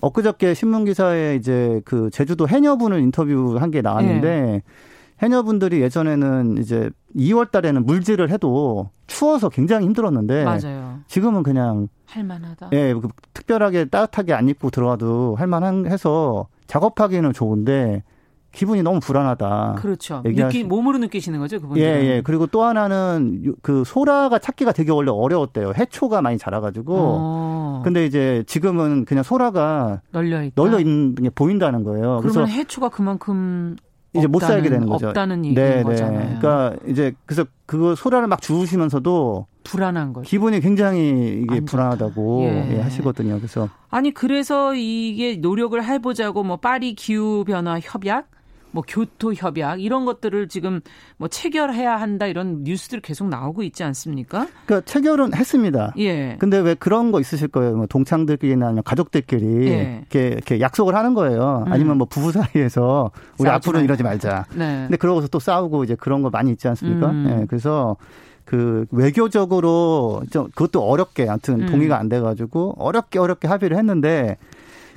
[0.00, 4.62] 엊그저께 신문 기사에 이제 그 제주도 해녀분을 인터뷰한 게 나왔는데 네.
[5.22, 11.00] 해녀분들이 예전에는 이제 2월 달에는 물질을 해도 추워서 굉장히 힘들었는데 맞아요.
[11.06, 12.70] 지금은 그냥 할만하다.
[12.72, 18.02] 예, 그 특별하게 따뜻하게 안 입고 들어와도 할만한 해서 작업하기는 좋은데
[18.52, 19.76] 기분이 너무 불안하다.
[19.78, 20.22] 그렇죠.
[20.24, 21.82] 느끼, 몸으로 느끼시는 거죠, 그분들.
[21.82, 22.20] 예, 예.
[22.22, 25.72] 그리고 또 하나는 그 소라가 찾기가 되게 원래 어려웠대요.
[25.76, 26.94] 해초가 많이 자라가지고.
[26.98, 27.82] 어.
[27.84, 30.60] 근데 이제 지금은 그냥 소라가 널려 있다.
[30.60, 32.20] 널려 있는 게 보인다는 거예요.
[32.22, 33.76] 그러면 해초가 그만큼
[34.12, 35.08] 이제 못 살게 되는 거죠.
[35.08, 35.82] 없다는 얘기인 네, 네.
[35.82, 36.38] 거잖아요.
[36.40, 40.28] 그러니까 이제 그래서 그거 소라를 막 주우시면서도 불안한 거죠.
[40.28, 42.76] 기분이 굉장히 이게 불안하다고 예.
[42.76, 43.36] 예, 하시거든요.
[43.36, 48.28] 그래서 아니 그래서 이게 노력을 해보자고 뭐 파리 기후 변화 협약
[48.72, 50.80] 뭐 교토 협약 이런 것들을 지금
[51.16, 54.46] 뭐 체결해야 한다 이런 뉴스들 계속 나오고 있지 않습니까?
[54.66, 55.92] 그러니까 체결은 했습니다.
[55.98, 56.36] 예.
[56.38, 57.76] 근데 왜 그런 거 있으실 거예요?
[57.76, 59.98] 뭐 동창들끼리나 아니면 가족들끼리 예.
[60.00, 61.64] 이렇게, 이렇게 약속을 하는 거예요.
[61.66, 61.72] 음.
[61.72, 64.46] 아니면 뭐 부부 사이에서 우리 앞으로는 이러지 말자.
[64.54, 64.82] 네.
[64.82, 67.10] 근데 그러고서 또 싸우고 이제 그런 거 많이 있지 않습니까?
[67.10, 67.40] 음.
[67.42, 67.46] 예.
[67.46, 67.96] 그래서
[68.44, 71.66] 그 외교적으로 좀 그것도 어렵게 아무튼 음.
[71.66, 74.38] 동의가 안 돼가지고 어렵게 어렵게 합의를 했는데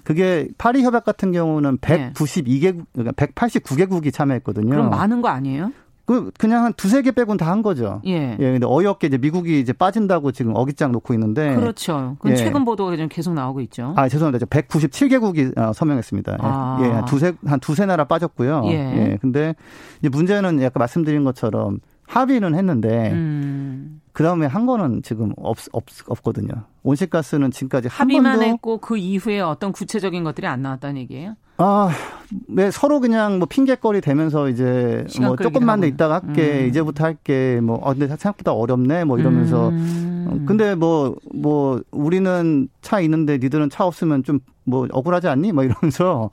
[0.03, 4.69] 그게 파리 협약 같은 경우는 192개국, 그러니까 189개국이 참여했거든요.
[4.69, 5.71] 그럼 많은 거 아니에요?
[6.05, 8.01] 그 그냥 한 두세 개 빼곤 다 한 거죠.
[8.05, 8.35] 예.
[8.37, 8.51] 예.
[8.51, 11.55] 근데 어이없게 이제 미국이 이제 빠진다고 지금 어깃장 놓고 있는데.
[11.55, 12.17] 그렇죠.
[12.19, 12.35] 그 예.
[12.35, 13.93] 최근 보도가 좀 계속 나오고 있죠.
[13.95, 14.45] 아, 죄송합니다.
[14.47, 16.33] 197개국이 어, 서명했습니다.
[16.33, 16.37] 예.
[16.41, 16.79] 아.
[16.81, 16.87] 예.
[16.87, 18.63] 한 두세 한 두세 나라 빠졌고요.
[18.65, 18.71] 예.
[18.71, 19.17] 예.
[19.21, 19.55] 근데
[19.99, 24.01] 이제 문제는 약간 말씀드린 것처럼 합의는 했는데 음.
[24.13, 26.53] 그 다음에 한 거는 지금 없, 없, 없거든요.
[26.83, 31.35] 온실가스는 지금까지 한 합의만 번도 했고 그 이후에 어떤 구체적인 것들이 안 나왔다는 얘기예요?
[31.57, 31.89] 아,
[32.47, 36.67] 네, 서로 그냥 뭐 핑계거리 되면서 이제 뭐 조금만 더 있다가 할게, 음.
[36.67, 39.69] 이제부터 할게, 뭐, 어, 근데 생각보다 어렵네, 뭐 이러면서.
[39.69, 40.27] 음.
[40.29, 45.51] 어, 근데 뭐, 뭐, 우리는 차 있는데 니들은 차 없으면 좀 뭐 억울하지 않니?
[45.51, 46.29] 뭐 이러면서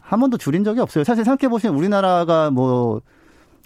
[0.00, 1.04] 한 번도 줄인 적이 없어요.
[1.04, 3.00] 사실 생각해보시면 우리나라가 뭐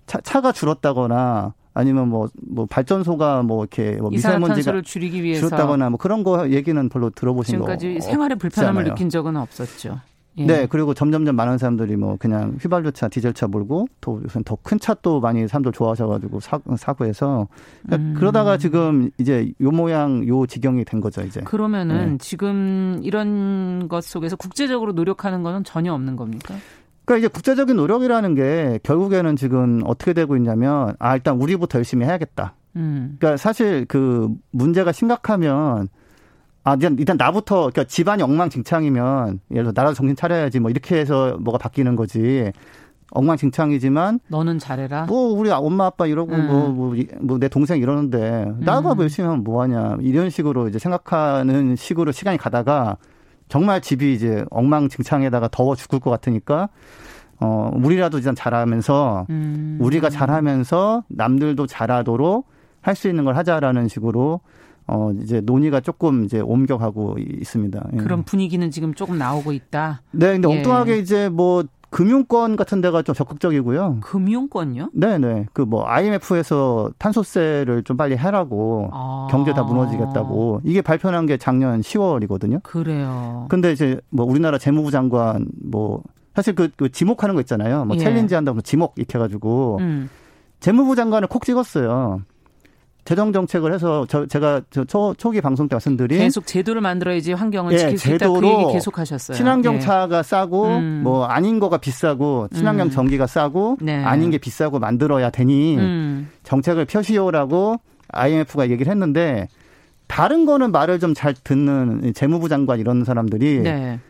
[0.06, 5.96] 차, 차가 줄었다거나 아니면 뭐, 뭐 발전소가 뭐 이렇게 뭐 미세먼지가 줄이기 위해서 줄었다거나 뭐
[5.96, 10.00] 그런 거 얘기는 별로 들어보신 거 지금까지 생활에 불편함을 느낀 적은 없었죠.
[10.38, 10.46] 예.
[10.46, 15.20] 네, 그리고 점점점 많은 사람들이 뭐 그냥 휘발유차, 디젤차 몰고 또 요새 더큰 차 또
[15.20, 17.46] 많이 사람들 좋아하셔가지고 사, 사고해서
[17.84, 18.14] 그러니까 음.
[18.14, 21.40] 그러다가 지금 이제 요 모양 요 지경이 된 거죠 이제.
[21.42, 22.18] 그러면은 네.
[22.18, 26.56] 지금 이런 것 속에서 국제적으로 노력하는 거는 전혀 없는 겁니까?
[27.08, 32.52] 그러니까 이제 국제적인 노력이라는 게 결국에는 지금 어떻게 되고 있냐면 아 일단 우리부터 열심히 해야겠다.
[32.76, 33.16] 음.
[33.18, 35.88] 그러니까 사실 그 문제가 심각하면
[36.64, 41.38] 아 일단, 일단 나부터 그러니까 집안이 엉망진창이면 예를 들어 나라도 정신 차려야지 뭐 이렇게 해서
[41.40, 42.52] 뭐가 바뀌는 거지.
[43.12, 45.06] 엉망진창이지만 너는 잘해라.
[45.06, 46.46] 뭐 우리 엄마 아빠 이러고 음.
[46.46, 51.74] 뭐뭐내 뭐, 뭐 동생 이러는데 나가 뭐 열심히 하면 뭐 하냐 이런 식으로 이제 생각하는
[51.74, 52.98] 식으로 시간이 가다가
[53.48, 56.68] 정말 집이 이제 엉망진창에다가 더워 죽을 것 같으니까
[57.40, 59.78] 어 우리라도 일단 잘하면서 음.
[59.80, 62.46] 우리가 잘하면서 남들도 잘하도록
[62.80, 64.40] 할 수 있는 걸 하자라는 식으로
[64.86, 67.86] 어 이제 논의가 조금 이제 옮겨가고 있습니다.
[67.92, 67.96] 예.
[67.98, 70.00] 그런 분위기는 지금 조금 나오고 있다.
[70.12, 70.56] 네, 근데 예.
[70.56, 73.98] 엉뚱하게 이제 뭐 금융권 같은 데가 좀 적극적이고요.
[74.00, 74.90] 금융권요?
[74.92, 75.46] 네네.
[75.52, 79.28] 그 뭐 IMF에서 탄소세를 좀 빨리 해라고 아.
[79.30, 82.62] 경제 다 무너지겠다고 이게 발표한 게 작년 10월이거든요.
[82.62, 83.46] 그래요.
[83.50, 86.02] 근데 이제 뭐 우리나라 재무부 장관 뭐
[86.34, 87.84] 사실 그, 그 지목하는 거 있잖아요.
[87.84, 88.00] 뭐 예.
[88.00, 90.08] 챌린지 한다고 지목 이렇게 해가지고 음.
[90.60, 92.22] 재무부 장관을 콕 찍었어요.
[93.08, 97.72] 재정 정책을 해서 저 제가 저 초, 초기 방송 때 말씀드린 계속 제도를 만들어야지 환경을
[97.72, 99.34] 예, 지킬 수 있다 그 얘기 계속 하셨어요.
[99.34, 99.80] 친환경 예.
[99.80, 101.00] 차가 싸고 음.
[101.04, 102.90] 뭐 아닌 거가 비싸고 친환경 음.
[102.90, 104.04] 전기가 싸고 네.
[104.04, 106.28] 아닌 게 비싸고 만들어야 되니 음.
[106.42, 109.48] 정책을 펴시오라고 IMF가 얘기를 했는데
[110.06, 114.00] 다른 거는 말을 좀 잘 듣는 재무부 장관 이런 사람들이 네.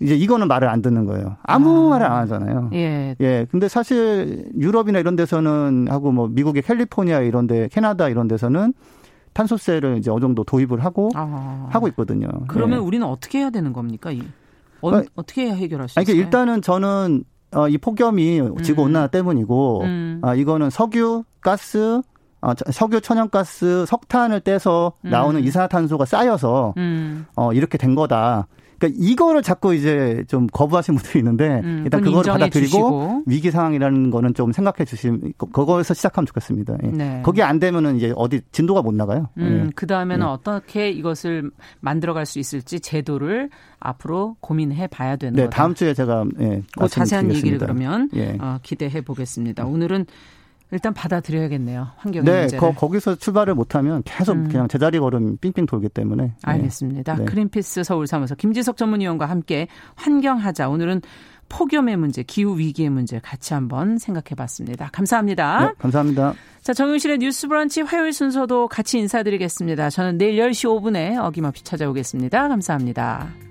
[0.00, 1.36] 이제 이거는 말을 안 듣는 거예요.
[1.42, 1.90] 아무 아.
[1.90, 2.70] 말을 안 하잖아요.
[2.74, 3.16] 예.
[3.20, 3.46] 예.
[3.50, 8.74] 근데 사실 유럽이나 이런 데서는 하고 뭐 미국의 캘리포니아 이런 데, 캐나다 이런 데서는
[9.32, 11.68] 탄소세를 이제 어느 정도 도입을 하고 아.
[11.70, 12.28] 하고 있거든요.
[12.48, 12.82] 그러면 예.
[12.82, 14.10] 우리는 어떻게 해야 되는 겁니까?
[14.82, 16.04] 어, 아, 떻게 해결할 수 있어요?
[16.04, 17.24] 그러니까 일단은 저는
[17.54, 18.86] 어, 이 폭염이 지구 음.
[18.86, 20.20] 온난화 때문이고 음.
[20.22, 22.02] 아, 이거는 석유, 가스,
[22.42, 25.44] 어, 석유, 천연가스, 석탄을 떼서 나오는 음.
[25.44, 27.26] 이산화탄소가 쌓여서 음.
[27.34, 28.46] 어, 이렇게 된 거다.
[28.78, 33.22] 그러니까 이거를 자꾸 이제 좀 거부하시는 분들이 있는데 음, 일단 그거를 받아들이고 주시고.
[33.26, 36.76] 위기 상황이라는 거는 좀 생각해 주시면 그거에서 시작하면 좋겠습니다.
[36.84, 36.88] 예.
[36.88, 37.20] 네.
[37.24, 39.28] 거기 안 되면은 이제 어디 진도가 못 나가요.
[39.38, 39.72] 음, 예.
[39.74, 40.30] 그 다음에는 예.
[40.30, 41.50] 어떻게 이것을
[41.80, 43.50] 만들어갈 수 있을지 제도를
[43.80, 45.56] 앞으로 고민해 봐야 되는 네, 거다.
[45.56, 48.36] 다음 주에 제가 예, 그 자세한 얘기를 그러면 예.
[48.40, 49.64] 어, 기대해 보겠습니다.
[49.64, 50.06] 오늘은
[50.72, 51.88] 일단 받아들여야겠네요.
[51.96, 52.58] 환경 네, 문제를.
[52.60, 54.48] 거, 거기서 출발을 못하면 계속 음.
[54.48, 56.24] 그냥 제자리 걸음 삥삥 돌기 때문에.
[56.24, 56.32] 네.
[56.42, 57.16] 알겠습니다.
[57.16, 57.24] 네.
[57.24, 60.68] 그린피스 서울사무소 김지석 전문위원과 함께 환경하자.
[60.68, 61.02] 오늘은
[61.48, 64.90] 폭염의 문제, 기후 위기의 문제 같이 한번 생각해 봤습니다.
[64.92, 65.66] 감사합니다.
[65.66, 66.34] 네, 감사합니다.
[66.62, 69.90] 자, 정용실의 뉴스 브런치 화요일 순서도 같이 인사드리겠습니다.
[69.90, 72.48] 저는 내일 10시 5분에 어김없이 찾아오겠습니다.
[72.48, 73.45] 감사합니다.